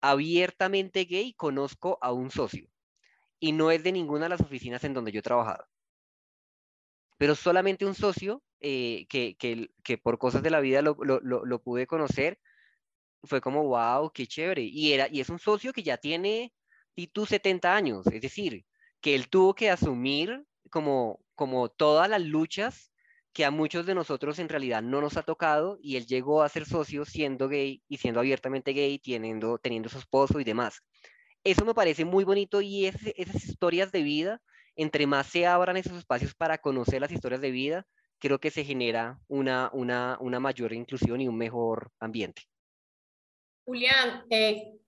abiertamente 0.02 1.06
gay, 1.06 1.34
conozco 1.34 1.98
a 2.02 2.12
un 2.12 2.32
socio. 2.32 2.70
Y 3.40 3.52
no 3.52 3.72
es 3.72 3.84
de 3.84 3.92
ninguna 3.92 4.26
de 4.26 4.30
las 4.30 4.42
oficinas 4.42 4.84
en 4.84 4.94
donde 4.94 5.12
yo 5.12 5.20
he 5.20 5.24
trabajado. 5.24 5.66
Pero 7.18 7.36
solamente 7.36 7.86
un 7.86 7.96
socio 7.96 8.44
eh, 8.60 9.06
que, 9.10 9.36
que, 9.38 9.98
por 9.98 10.18
cosas 10.18 10.44
de 10.44 10.50
la 10.52 10.60
vida 10.60 10.82
lo, 10.82 10.96
lo, 10.96 11.62
pude 11.62 11.88
conocer, 11.88 12.40
fue 13.24 13.42
como, 13.42 13.64
wow, 13.64 14.12
qué 14.12 14.28
chévere. 14.28 14.64
Y, 14.64 14.94
era, 14.94 15.08
y 15.12 15.20
es 15.22 15.30
un 15.30 15.40
socio 15.40 15.74
que 15.74 15.84
ya 15.84 15.98
tiene 15.98 16.54
tú 17.06 17.28
70 17.28 17.76
años, 17.76 18.08
es 18.08 18.22
decir, 18.22 18.66
que 19.02 19.14
él 19.14 19.30
tuvo 19.30 19.54
que 19.54 19.70
asumir 19.70 20.44
como, 20.72 21.20
como 21.36 21.70
todas 21.70 22.10
las 22.10 22.22
luchas 22.22 22.92
que 23.38 23.46
a 23.46 23.52
muchos 23.52 23.86
de 23.86 23.94
nosotros 23.94 24.40
en 24.40 24.50
realidad 24.50 24.82
no 24.82 25.00
nos 25.00 25.16
ha 25.16 25.22
tocado 25.22 25.78
y 25.80 25.98
él 25.98 26.08
llegó 26.08 26.42
a 26.42 26.50
ser 26.50 26.66
socio 26.66 27.06
siendo 27.06 27.48
gay 27.48 27.84
y 27.88 27.98
siendo 27.98 28.20
abiertamente 28.20 28.74
gay, 28.74 28.98
teniendo, 28.98 29.60
teniendo 29.60 29.90
su 29.90 30.00
esposo 30.00 30.40
y 30.40 30.44
demás. 30.44 30.82
Eso 31.44 31.64
me 31.64 31.76
parece 31.76 32.04
muy 32.04 32.24
bonito 32.24 32.62
y 32.62 32.88
esas 32.88 33.46
historias 33.46 33.92
de 33.92 34.02
vida, 34.02 34.42
entre 34.76 35.06
más 35.06 35.28
se 35.28 35.46
abran 35.46 35.78
esos 35.78 36.00
espacios 36.00 36.34
para 36.34 36.58
conocer 36.58 37.00
las 37.00 37.12
historias 37.12 37.40
de 37.40 37.52
vida, 37.52 37.86
creo 38.18 38.40
que 38.40 38.50
se 38.50 38.64
genera 38.64 39.20
una, 39.28 39.70
una, 39.72 40.18
una 40.20 40.40
mayor 40.40 40.74
inclusión 40.74 41.22
y 41.22 41.28
un 41.28 41.38
mejor 41.38 41.92
ambiente. 42.00 42.42
Julián, 43.66 44.24
eh, 44.32 44.80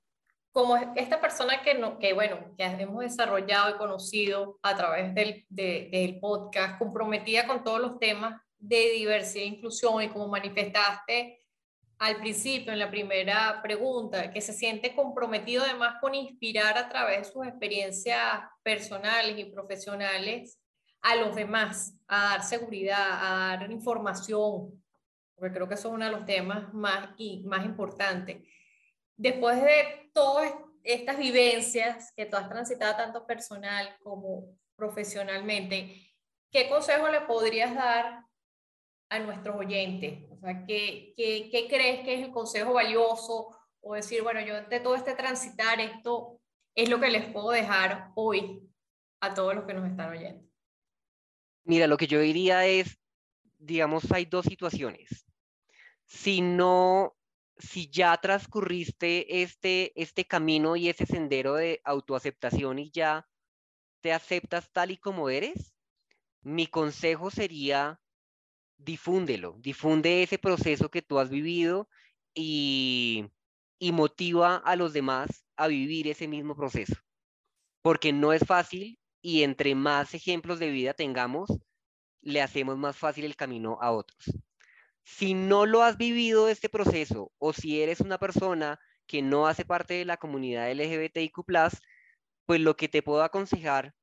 como 0.52 0.76
esta 0.96 1.22
persona 1.22 1.62
que, 1.62 1.76
no, 1.76 2.00
que, 2.00 2.14
bueno, 2.14 2.56
que 2.58 2.64
hemos 2.64 3.02
desarrollado 3.02 3.76
y 3.76 3.78
conocido 3.78 4.60
a 4.64 4.76
través 4.76 5.14
del, 5.14 5.46
del 5.50 6.20
podcast, 6.20 6.80
comprometida 6.80 7.46
con 7.48 7.64
todos 7.64 7.80
los 7.80 8.00
temas 8.00 8.42
de 8.58 8.92
diversidad 8.92 9.44
e 9.44 9.48
inclusión 9.48 10.02
y 10.02 10.10
como 10.10 10.28
manifestaste 10.28 11.40
al 12.00 12.16
principio 12.16 12.72
en 12.72 12.80
la 12.80 12.90
primera 12.90 13.62
pregunta, 13.62 14.32
que 14.32 14.40
se 14.40 14.54
siente 14.54 14.96
comprometido 14.96 15.64
además 15.64 15.96
con 16.00 16.16
inspirar 16.16 16.78
a 16.78 16.88
través 16.88 17.20
de 17.20 17.34
sus 17.34 17.46
experiencias 17.46 18.42
personales 18.64 19.38
y 19.38 19.46
profesionales 19.46 20.58
a 21.02 21.16
los 21.18 21.36
demás, 21.36 21.94
a 22.08 22.32
dar 22.32 22.44
seguridad, 22.44 23.20
a 23.22 23.58
dar 23.58 23.72
información, 23.72 24.82
porque 25.36 25.54
creo 25.54 25.68
que 25.68 25.76
eso 25.76 25.90
es 25.90 25.94
uno 25.94 26.06
de 26.06 26.12
los 26.12 26.26
temas 26.26 26.74
más, 26.74 27.10
y 27.18 27.44
más 27.46 27.66
importantes. 27.66 28.48
Después 29.20 29.62
de 29.62 30.10
todas 30.14 30.54
estas 30.82 31.18
vivencias 31.18 32.14
que 32.16 32.26
tú 32.26 32.38
has 32.38 32.48
transitado 32.48 32.96
tanto 32.96 33.28
personal 33.28 33.98
como 34.02 34.58
profesionalmente, 34.78 36.16
¿qué 36.50 36.70
consejo 36.70 37.10
le 37.10 37.20
podrías 37.22 37.76
dar 37.76 38.24
a 39.10 39.20
nuestros 39.20 39.58
oyentes? 39.58 40.24
O 40.32 40.40
sea, 40.40 40.66
¿qué, 40.66 41.14
qué, 41.18 41.50
qué 41.52 41.68
crees 41.68 42.06
que 42.06 42.14
es 42.14 42.22
el 42.28 42.32
consejo 42.32 42.72
valioso? 42.72 43.58
O 43.82 43.94
decir, 43.94 44.24
bueno, 44.24 44.40
yo 44.40 44.62
de 44.70 44.80
todo 44.80 44.96
este 44.96 45.16
transitar, 45.16 45.82
esto 45.82 46.40
es 46.74 46.88
lo 46.88 47.02
que 47.02 47.10
les 47.10 47.26
puedo 47.26 47.52
dejar 47.52 48.14
hoy 48.16 48.62
a 49.20 49.34
todos 49.34 49.54
los 49.54 49.66
que 49.66 49.74
nos 49.74 49.90
están 49.90 50.12
oyendo. 50.12 50.48
Mira, 51.66 51.88
lo 51.88 51.98
que 51.98 52.08
yo 52.08 52.22
diría 52.22 52.66
es, 52.66 52.98
digamos, 53.58 54.10
hay 54.14 54.24
dos 54.24 54.46
situaciones. 54.46 55.26
Si 56.06 56.40
no, 56.40 57.19
si 57.60 57.90
ya 57.90 58.18
transcurriste 58.18 59.42
este, 59.44 59.92
este 60.02 60.26
camino 60.26 60.76
y 60.76 60.90
ese 60.90 61.06
sendero 61.06 61.56
de 61.56 61.82
autoaceptación 61.84 62.80
y 62.80 62.90
ya 62.92 63.28
te 64.02 64.14
aceptas 64.14 64.72
tal 64.72 64.92
y 64.92 64.98
como 64.98 65.30
eres, 65.30 65.76
mi 66.42 66.68
consejo 66.68 67.30
sería 67.30 68.00
difúndelo, 68.78 69.58
difunde 69.60 70.24
ese 70.24 70.40
proceso 70.40 70.90
que 70.90 71.02
tú 71.02 71.20
has 71.20 71.30
vivido 71.30 71.90
y, 72.34 73.26
y 73.78 73.92
motiva 73.92 74.56
a 74.56 74.76
los 74.78 74.94
demás 74.94 75.46
a 75.58 75.68
vivir 75.68 76.08
ese 76.08 76.30
mismo 76.30 76.56
proceso. 76.56 76.96
Porque 77.82 78.14
no 78.14 78.32
es 78.32 78.46
fácil 78.46 79.00
y 79.22 79.44
entre 79.44 79.76
más 79.76 80.14
ejemplos 80.14 80.60
de 80.60 80.72
vida 80.72 80.94
tengamos, 80.94 81.50
le 82.22 82.42
hacemos 82.42 82.78
más 82.78 82.96
fácil 82.96 83.26
el 83.26 83.36
camino 83.36 83.78
a 83.82 83.92
otros. 83.92 84.32
Si 85.04 85.34
no 85.34 85.66
lo 85.66 85.84
has 85.84 85.98
vivido 85.98 86.50
este 86.50 86.70
proceso 86.70 87.32
o 87.38 87.54
si 87.54 87.82
eres 87.82 88.00
una 88.00 88.18
persona 88.18 88.80
que 89.08 89.22
no 89.22 89.48
hace 89.48 89.66
parte 89.66 89.96
de 89.96 90.06
la 90.06 90.18
comunidad 90.18 90.72
LGBTIQ, 90.72 91.46
pues 92.46 92.62
lo 92.62 92.78
que 92.78 92.88
te 92.88 93.02
puedo 93.02 93.24
aconsejar 93.24 93.94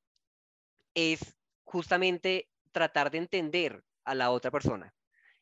es 0.94 1.36
justamente 1.64 2.48
tratar 2.72 3.10
de 3.10 3.18
entender 3.18 3.84
a 4.04 4.14
la 4.14 4.30
otra 4.30 4.50
persona 4.50 4.94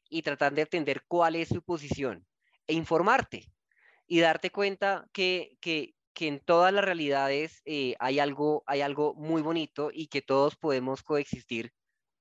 y 0.08 0.22
tratar 0.22 0.54
de 0.54 0.62
entender 0.62 1.04
cuál 1.08 1.36
es 1.36 1.48
su 1.48 1.62
posición 1.62 2.26
e 2.66 2.74
informarte 2.74 3.50
y 4.06 4.20
darte 4.20 4.50
cuenta 4.50 5.08
que, 5.12 5.56
que, 5.60 5.94
que 6.12 6.28
en 6.28 6.40
todas 6.40 6.72
las 6.72 6.84
realidades 6.84 7.62
eh, 7.64 7.94
hay, 7.98 8.18
algo, 8.18 8.62
hay 8.66 8.80
algo 8.80 9.14
muy 9.14 9.42
bonito 9.42 9.90
y 9.92 10.08
que 10.08 10.22
todos 10.22 10.56
podemos 10.56 11.02
coexistir 11.02 11.72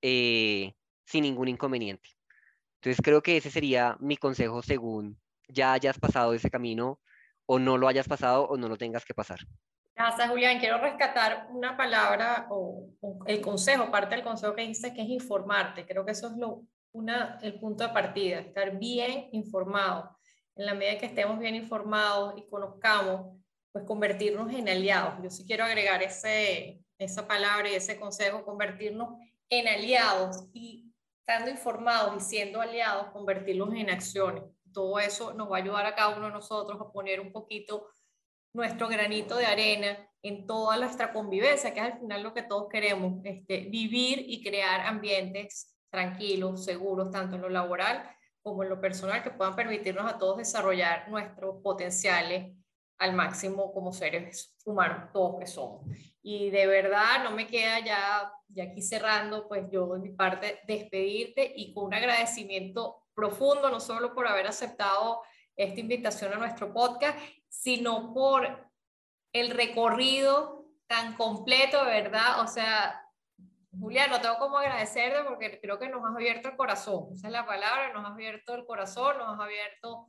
eh, 0.02 0.74
sin 1.06 1.24
ningún 1.24 1.48
inconveniente. 1.48 2.10
Entonces 2.84 3.02
creo 3.02 3.24
que 3.24 3.38
ese 3.38 3.50
sería 3.50 3.96
mi 4.02 4.18
consejo 4.18 4.62
según 4.62 5.18
ya 5.48 5.72
hayas 5.72 5.98
pasado 5.98 6.34
ese 6.34 6.52
camino 6.52 7.00
o 7.46 7.58
no 7.58 7.78
lo 7.78 7.88
hayas 7.88 8.10
pasado 8.10 8.46
o 8.50 8.58
no 8.58 8.68
lo 8.68 8.78
tengas 8.78 9.06
que 9.06 9.14
pasar. 9.14 9.40
Gracias, 9.96 10.30
Julián. 10.30 10.60
Quiero 10.60 10.80
rescatar 10.80 11.48
una 11.52 11.78
palabra 11.78 12.46
o, 12.50 12.90
el 13.26 13.40
consejo, 13.40 13.90
parte 13.90 14.16
del 14.16 14.26
consejo 14.26 14.54
que 14.54 14.68
dices, 14.68 14.92
que 14.92 15.02
es 15.02 15.08
informarte. 15.08 15.86
Creo 15.86 16.04
que 16.04 16.12
eso 16.12 16.28
es 16.28 16.34
lo, 16.36 16.64
una, 16.92 17.40
el 17.42 17.58
punto 17.58 17.88
de 17.88 17.94
partida, 17.94 18.40
estar 18.40 18.78
bien 18.78 19.30
informado. 19.32 20.18
En 20.58 20.66
la 20.66 20.74
medida 20.74 20.98
que 20.98 21.06
estemos 21.06 21.40
bien 21.40 21.56
informados 21.56 22.34
y 22.38 22.46
conozcamos, 22.50 23.38
pues 23.72 23.86
convertirnos 23.86 24.54
en 24.54 24.68
aliados. 24.68 25.24
Yo 25.24 25.30
sí 25.30 25.46
quiero 25.46 25.64
agregar 25.64 26.04
ese, 26.04 26.82
esa 26.98 27.26
palabra 27.30 27.70
y 27.70 27.76
ese 27.76 27.98
consejo, 27.98 28.44
convertirnos 28.44 29.18
en 29.50 29.70
aliados 29.70 30.44
y 30.52 30.83
estando 31.26 31.50
informados 31.50 32.16
y 32.18 32.20
siendo 32.20 32.60
aliados, 32.60 33.12
convertirlos 33.12 33.74
en 33.74 33.90
acciones. 33.90 34.44
Todo 34.74 35.00
eso 35.00 35.34
nos 35.34 35.50
va 35.50 35.58
a 35.58 35.60
ayudar 35.62 35.86
a 35.86 35.96
cada 35.96 36.18
uno 36.18 36.28
de 36.28 36.34
nosotros 36.34 36.80
a 36.82 36.92
poner 36.92 37.22
un 37.22 37.32
poquito 37.32 37.88
nuestro 38.54 38.90
granito 38.90 39.38
de 39.38 39.46
arena 39.46 39.98
en 40.22 40.46
toda 40.46 40.78
nuestra 40.78 41.14
convivencia, 41.14 41.74
que 41.74 41.80
es 41.80 41.86
al 41.86 42.00
final 42.00 42.24
lo 42.24 42.34
que 42.34 42.44
todos 42.44 42.68
queremos, 42.70 43.22
este, 43.24 43.70
vivir 43.70 44.20
y 44.28 44.44
crear 44.44 44.82
ambientes 44.82 45.74
tranquilos, 45.90 46.66
seguros, 46.66 47.10
tanto 47.10 47.38
en 47.38 47.44
lo 47.44 47.50
laboral 47.50 48.10
como 48.42 48.64
en 48.64 48.70
lo 48.70 48.82
personal, 48.82 49.24
que 49.24 49.32
puedan 49.32 49.56
permitirnos 49.56 50.06
a 50.12 50.18
todos 50.18 50.38
desarrollar 50.38 51.08
nuestros 51.10 51.62
potenciales 51.64 52.54
al 53.04 53.14
máximo 53.14 53.74
como 53.74 53.92
seres 53.92 54.56
humanos, 54.64 55.12
todos 55.12 55.38
que 55.38 55.46
somos. 55.46 55.86
Y 56.22 56.50
de 56.52 56.68
verdad 56.68 57.22
no 57.22 57.32
me 57.32 57.48
queda 57.48 57.80
ya, 57.80 58.32
ya 58.48 58.64
aquí 58.64 58.82
cerrando, 58.82 59.46
pues 59.50 59.66
yo 59.70 59.88
de 59.94 60.00
mi 60.00 60.12
parte 60.12 60.62
despedirte 60.66 61.52
y 61.54 61.74
con 61.74 61.88
un 61.88 61.94
agradecimiento 61.94 63.04
profundo, 63.14 63.70
no 63.70 63.82
solo 63.82 64.16
por 64.16 64.26
haber 64.26 64.48
aceptado 64.48 65.22
esta 65.58 65.82
invitación 65.82 66.32
a 66.32 66.38
nuestro 66.38 66.74
podcast, 66.74 67.20
sino 67.50 68.14
por 68.14 68.72
el 69.34 69.52
recorrido 69.52 70.66
tan 70.88 71.18
completo, 71.18 71.84
¿verdad? 71.84 72.40
O 72.40 72.48
sea, 72.48 73.02
Julia, 73.78 74.08
no 74.08 74.22
tengo 74.22 74.38
cómo 74.38 74.60
agradecerte 74.60 75.26
porque 75.28 75.60
creo 75.60 75.78
que 75.78 75.90
nos 75.90 76.06
has 76.06 76.16
abierto 76.16 76.48
el 76.48 76.56
corazón, 76.56 77.10
esa 77.14 77.28
es 77.28 77.34
la 77.34 77.46
palabra, 77.46 77.92
nos 77.92 78.06
has 78.06 78.14
abierto 78.14 78.56
el 78.56 78.66
corazón, 78.66 79.18
nos 79.18 79.34
has 79.34 79.42
abierto 79.42 80.08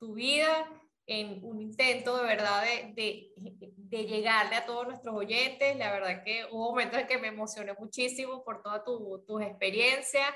tu 0.00 0.14
vida 0.14 0.68
en 1.06 1.44
un 1.44 1.60
intento 1.60 2.16
de 2.16 2.24
verdad 2.24 2.62
de, 2.94 3.32
de, 3.36 4.04
llegarle 4.04 4.56
a 4.56 4.66
todos 4.66 4.86
nuestros 4.86 5.14
oyentes. 5.14 5.76
La 5.76 5.92
verdad 5.92 6.22
que 6.24 6.46
hubo 6.50 6.70
momentos 6.70 7.00
en 7.00 7.06
que 7.06 7.18
me 7.18 7.28
emocioné 7.28 7.74
muchísimo 7.74 8.44
por 8.44 8.62
toda 8.62 8.84
tu, 8.84 9.24
tus 9.26 9.42
experiencias. 9.42 10.26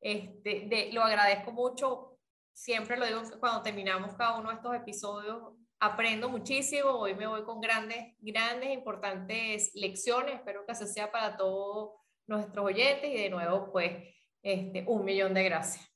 Este, 0.00 0.66
de, 0.66 0.90
lo 0.92 1.02
agradezco 1.02 1.52
mucho. 1.52 2.18
Siempre 2.52 2.96
lo 2.96 3.06
digo 3.06 3.22
cuando 3.40 3.62
terminamos 3.62 4.14
cada 4.14 4.38
uno 4.38 4.50
de 4.50 4.56
estos 4.56 4.74
episodios, 4.74 5.54
aprendo 5.80 6.28
muchísimo. 6.28 6.90
Hoy 6.90 7.14
me 7.14 7.26
voy 7.26 7.44
con 7.44 7.60
grandes, 7.60 8.14
grandes, 8.20 8.70
importantes 8.70 9.72
lecciones. 9.74 10.36
Espero 10.36 10.64
que 10.64 10.72
así 10.72 10.86
sea 10.86 11.10
para 11.10 11.36
todos 11.36 11.94
nuestros 12.26 12.66
oyentes. 12.66 13.10
Y 13.10 13.14
de 13.14 13.30
nuevo, 13.30 13.70
pues, 13.72 13.92
este, 14.42 14.84
un 14.86 15.04
millón 15.04 15.34
de 15.34 15.44
gracias. 15.44 15.91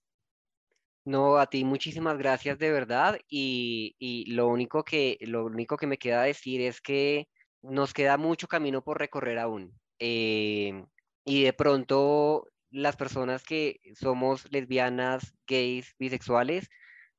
No, 1.07 1.39
a 1.39 1.47
ti 1.47 1.65
muchísimas 1.65 2.19
gracias 2.19 2.59
de 2.59 2.73
verdad 2.73 3.17
y, 3.29 4.25
lo, 4.35 4.49
único 4.49 4.83
que, 4.85 5.17
lo 5.21 5.45
único 5.47 5.77
que 5.77 5.87
me 5.87 5.99
queda 5.99 6.23
decir 6.25 6.61
es 6.61 6.81
que 6.81 7.29
nos 7.63 7.95
queda 7.95 8.17
mucho 8.17 8.49
camino 8.49 8.83
por 8.83 8.99
recorrer 8.99 9.39
aún. 9.39 9.73
Eh, 10.01 10.85
y 11.25 11.45
de 11.45 11.53
pronto 11.53 12.49
las 12.71 12.97
personas 12.97 13.45
que 13.45 13.81
somos 13.95 14.51
lesbianas, 14.51 15.33
gays, 15.47 15.95
bisexuales, 15.99 16.69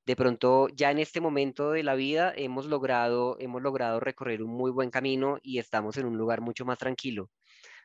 de 0.06 0.16
pronto 0.18 0.68
ya 0.70 0.92
en 0.92 1.00
este 1.00 1.22
momento 1.22 1.72
de 1.72 1.84
la 1.84 1.96
vida 1.96 2.34
hemos 2.36 2.66
logrado, 2.66 3.38
hemos 3.40 3.62
logrado 3.62 4.02
recorrer 4.02 4.44
un 4.44 4.52
muy 4.52 4.72
buen 4.72 4.90
camino 4.90 5.38
y 5.42 5.60
estamos 5.60 5.98
en 5.98 6.08
un 6.08 6.18
lugar 6.18 6.42
mucho 6.42 6.66
más 6.66 6.78
tranquilo. 6.78 7.30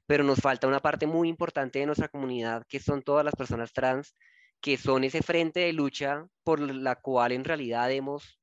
Pero 0.06 0.24
nos 0.24 0.40
falta 0.40 0.66
una 0.68 0.80
parte 0.80 1.06
muy 1.06 1.28
importante 1.28 1.78
de 1.78 1.86
nuestra 1.86 2.08
comunidad, 2.08 2.64
que 2.68 2.80
son 2.80 3.02
todas 3.02 3.24
las 3.24 3.34
personas 3.36 3.72
trans 3.72 4.16
que 4.62 4.78
son 4.78 5.04
ese 5.04 5.22
frente 5.22 5.60
de 5.60 5.72
lucha 5.72 6.26
por 6.44 6.60
la 6.60 6.94
cual 6.94 7.32
en 7.32 7.44
realidad 7.44 7.90
hemos 7.90 8.40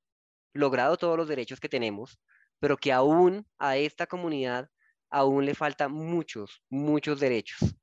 logrado 0.53 0.97
todos 0.97 1.17
los 1.17 1.29
derechos 1.29 1.59
que 1.59 1.69
tenemos, 1.69 2.19
pero 2.59 2.77
que 2.77 2.91
aún 2.91 3.47
a 3.57 3.77
esta 3.77 4.05
comunidad 4.05 4.69
aún 5.09 5.45
le 5.45 5.55
faltan 5.55 5.93
muchos, 5.93 6.61
muchos 6.69 7.19
derechos. 7.19 7.75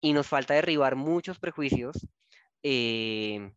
Y 0.00 0.12
nos 0.12 0.26
falta 0.26 0.54
derribar 0.54 0.96
muchos 0.96 1.38
prejuicios 1.38 2.06
eh, 2.62 3.52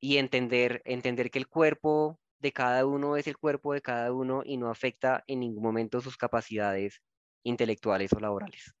y 0.00 0.18
entender, 0.18 0.82
entender 0.84 1.30
que 1.30 1.38
el 1.38 1.48
cuerpo 1.48 2.18
de 2.40 2.52
cada 2.52 2.84
uno 2.84 3.16
es 3.16 3.28
el 3.28 3.38
cuerpo 3.38 3.72
de 3.72 3.80
cada 3.80 4.12
uno 4.12 4.42
y 4.44 4.56
no 4.56 4.70
afecta 4.70 5.24
en 5.28 5.40
ningún 5.40 5.62
momento 5.62 6.00
sus 6.00 6.16
capacidades 6.16 7.00
intelectuales 7.44 8.12
o 8.12 8.20
laborales. 8.20 8.75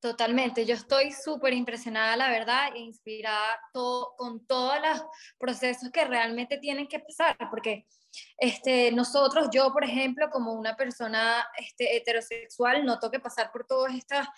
Totalmente, 0.00 0.66
yo 0.66 0.74
estoy 0.74 1.10
súper 1.10 1.54
impresionada, 1.54 2.16
la 2.16 2.30
verdad, 2.30 2.68
e 2.74 2.80
inspirada 2.80 3.58
con 3.72 4.46
todos 4.46 4.76
los 4.80 5.02
procesos 5.38 5.90
que 5.90 6.04
realmente 6.04 6.58
tienen 6.58 6.86
que 6.86 7.00
pasar, 7.00 7.36
porque 7.50 7.86
este, 8.36 8.92
nosotros, 8.92 9.48
yo 9.50 9.72
por 9.72 9.84
ejemplo, 9.84 10.28
como 10.30 10.52
una 10.52 10.76
persona 10.76 11.46
este, 11.58 11.96
heterosexual, 11.96 12.84
noto 12.84 13.10
que 13.10 13.20
pasar 13.20 13.50
por, 13.50 13.66
todas 13.66 13.94
estas, 13.94 14.28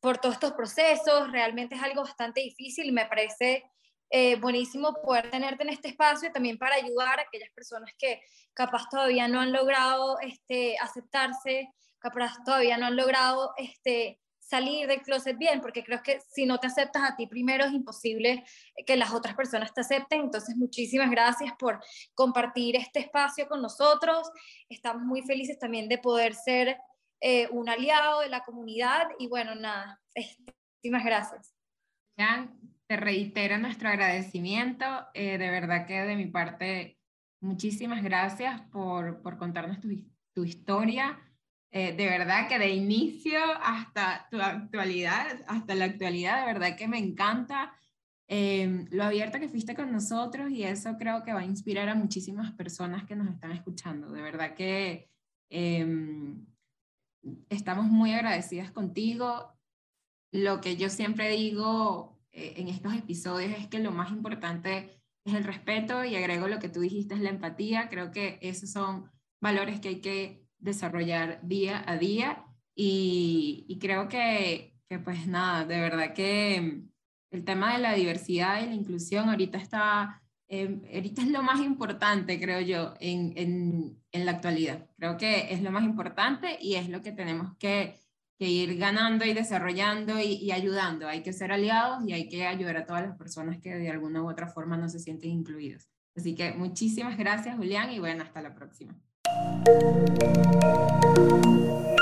por 0.00 0.18
todos 0.18 0.36
estos 0.36 0.52
procesos 0.52 1.30
realmente 1.30 1.74
es 1.74 1.82
algo 1.82 2.02
bastante 2.02 2.40
difícil 2.40 2.86
y 2.86 2.92
me 2.92 3.06
parece 3.06 3.62
eh, 4.08 4.36
buenísimo 4.36 4.94
poder 5.02 5.30
tenerte 5.30 5.64
en 5.64 5.70
este 5.70 5.88
espacio 5.88 6.32
también 6.32 6.56
para 6.56 6.76
ayudar 6.76 7.18
a 7.18 7.22
aquellas 7.22 7.50
personas 7.50 7.92
que 7.98 8.22
capaz 8.54 8.88
todavía 8.90 9.28
no 9.28 9.40
han 9.40 9.52
logrado 9.52 10.18
este, 10.20 10.78
aceptarse, 10.78 11.68
capaz 11.98 12.42
todavía 12.44 12.78
no 12.78 12.86
han 12.86 12.96
logrado... 12.96 13.52
Este, 13.58 14.18
salir 14.44 14.86
del 14.86 15.02
closet 15.02 15.36
bien, 15.38 15.60
porque 15.60 15.82
creo 15.82 16.02
que 16.02 16.20
si 16.32 16.44
no 16.46 16.58
te 16.58 16.66
aceptas 16.66 17.02
a 17.02 17.16
ti 17.16 17.26
primero 17.26 17.64
es 17.64 17.72
imposible 17.72 18.44
que 18.86 18.96
las 18.96 19.12
otras 19.12 19.34
personas 19.34 19.72
te 19.72 19.80
acepten. 19.80 20.20
Entonces, 20.20 20.56
muchísimas 20.56 21.10
gracias 21.10 21.52
por 21.58 21.80
compartir 22.14 22.76
este 22.76 23.00
espacio 23.00 23.48
con 23.48 23.62
nosotros. 23.62 24.30
Estamos 24.68 25.02
muy 25.02 25.22
felices 25.22 25.58
también 25.58 25.88
de 25.88 25.98
poder 25.98 26.34
ser 26.34 26.76
eh, 27.20 27.48
un 27.50 27.68
aliado 27.68 28.20
de 28.20 28.28
la 28.28 28.42
comunidad 28.42 29.08
y 29.18 29.28
bueno, 29.28 29.54
nada, 29.54 30.00
Muchísimas 30.14 31.04
gracias. 31.04 31.54
Jan, 32.18 32.60
te 32.86 32.96
reitero 32.96 33.56
nuestro 33.56 33.88
agradecimiento. 33.88 34.84
Eh, 35.14 35.38
de 35.38 35.50
verdad 35.50 35.86
que 35.86 36.02
de 36.02 36.14
mi 36.14 36.26
parte, 36.26 36.98
muchísimas 37.40 38.02
gracias 38.02 38.60
por, 38.70 39.22
por 39.22 39.38
contarnos 39.38 39.80
tu, 39.80 39.88
tu 40.34 40.44
historia. 40.44 41.18
Eh, 41.76 41.92
de 41.92 42.06
verdad 42.06 42.46
que 42.48 42.56
de 42.56 42.70
inicio 42.70 43.40
hasta 43.60 44.28
tu 44.30 44.40
actualidad, 44.40 45.26
hasta 45.48 45.74
la 45.74 45.86
actualidad, 45.86 46.46
de 46.46 46.52
verdad 46.52 46.76
que 46.76 46.86
me 46.86 46.98
encanta 46.98 47.74
eh, 48.28 48.86
lo 48.92 49.02
abierta 49.02 49.40
que 49.40 49.48
fuiste 49.48 49.74
con 49.74 49.90
nosotros 49.90 50.52
y 50.52 50.62
eso 50.62 50.96
creo 50.96 51.24
que 51.24 51.32
va 51.32 51.40
a 51.40 51.44
inspirar 51.44 51.88
a 51.88 51.96
muchísimas 51.96 52.52
personas 52.52 53.02
que 53.06 53.16
nos 53.16 53.28
están 53.28 53.50
escuchando. 53.50 54.12
De 54.12 54.22
verdad 54.22 54.54
que 54.54 55.10
em, 55.50 56.46
estamos 57.48 57.86
muy 57.86 58.12
agradecidas 58.12 58.70
contigo. 58.70 59.58
Lo 60.30 60.60
que 60.60 60.76
yo 60.76 60.88
siempre 60.88 61.28
digo 61.30 62.20
eh, 62.30 62.54
en 62.56 62.68
estos 62.68 62.94
episodios 62.94 63.50
es 63.58 63.66
que 63.66 63.80
lo 63.80 63.90
más 63.90 64.12
importante 64.12 65.02
es 65.24 65.34
el 65.34 65.42
respeto 65.42 66.04
y 66.04 66.14
agrego 66.14 66.46
lo 66.46 66.60
que 66.60 66.68
tú 66.68 66.82
dijiste 66.82 67.14
es 67.14 67.20
la 67.20 67.30
empatía. 67.30 67.88
Creo 67.88 68.12
que 68.12 68.38
esos 68.42 68.70
son 68.70 69.10
valores 69.40 69.80
que 69.80 69.88
hay 69.88 70.00
que 70.00 70.43
desarrollar 70.64 71.40
día 71.42 71.84
a 71.86 71.96
día 71.96 72.44
y, 72.74 73.78
creo 73.80 74.08
que, 74.08 74.74
que, 74.88 74.98
pues 74.98 75.26
nada, 75.26 75.64
de 75.64 75.80
verdad 75.80 76.14
que 76.14 76.82
el 77.30 77.44
tema 77.44 77.74
de 77.74 77.80
la 77.80 77.94
diversidad 77.94 78.62
y 78.62 78.66
la 78.66 78.74
inclusión 78.74 79.28
ahorita 79.28 79.58
está, 79.58 80.22
eh, 80.48 80.80
ahorita 80.92 81.22
es 81.22 81.28
lo 81.28 81.42
más 81.42 81.60
importante, 81.60 82.40
creo 82.40 82.60
yo, 82.60 82.94
en, 83.00 83.32
en, 83.36 84.02
en, 84.10 84.26
la 84.26 84.32
actualidad. 84.32 84.88
Creo 84.96 85.16
que 85.16 85.52
es 85.52 85.62
lo 85.62 85.70
más 85.70 85.84
importante 85.84 86.58
y 86.60 86.74
es 86.74 86.88
lo 86.88 87.02
que 87.02 87.12
tenemos 87.12 87.56
que, 87.58 88.00
que 88.38 88.48
ir 88.48 88.76
ganando 88.76 89.24
y 89.24 89.34
desarrollando 89.34 90.18
y, 90.18 90.34
y, 90.34 90.50
ayudando. 90.52 91.06
Hay 91.06 91.22
que 91.22 91.32
ser 91.32 91.52
aliados 91.52 92.06
y 92.08 92.12
hay 92.12 92.28
que 92.28 92.46
ayudar 92.46 92.78
a 92.78 92.86
todas 92.86 93.02
las 93.06 93.16
personas 93.16 93.58
que 93.58 93.74
de 93.74 93.90
alguna 93.90 94.22
u 94.22 94.30
otra 94.30 94.48
forma 94.48 94.76
no 94.76 94.88
se 94.88 94.98
sienten 94.98 95.30
incluidas. 95.30 95.88
Así 96.16 96.34
que 96.34 96.52
muchísimas 96.52 97.18
gracias, 97.18 97.56
Julián, 97.56 97.90
y 97.92 97.98
bueno, 97.98 98.22
hasta 98.22 98.40
la 98.40 98.54
próxima. 98.54 98.96
Thank 99.26 100.22
you. 100.22 101.93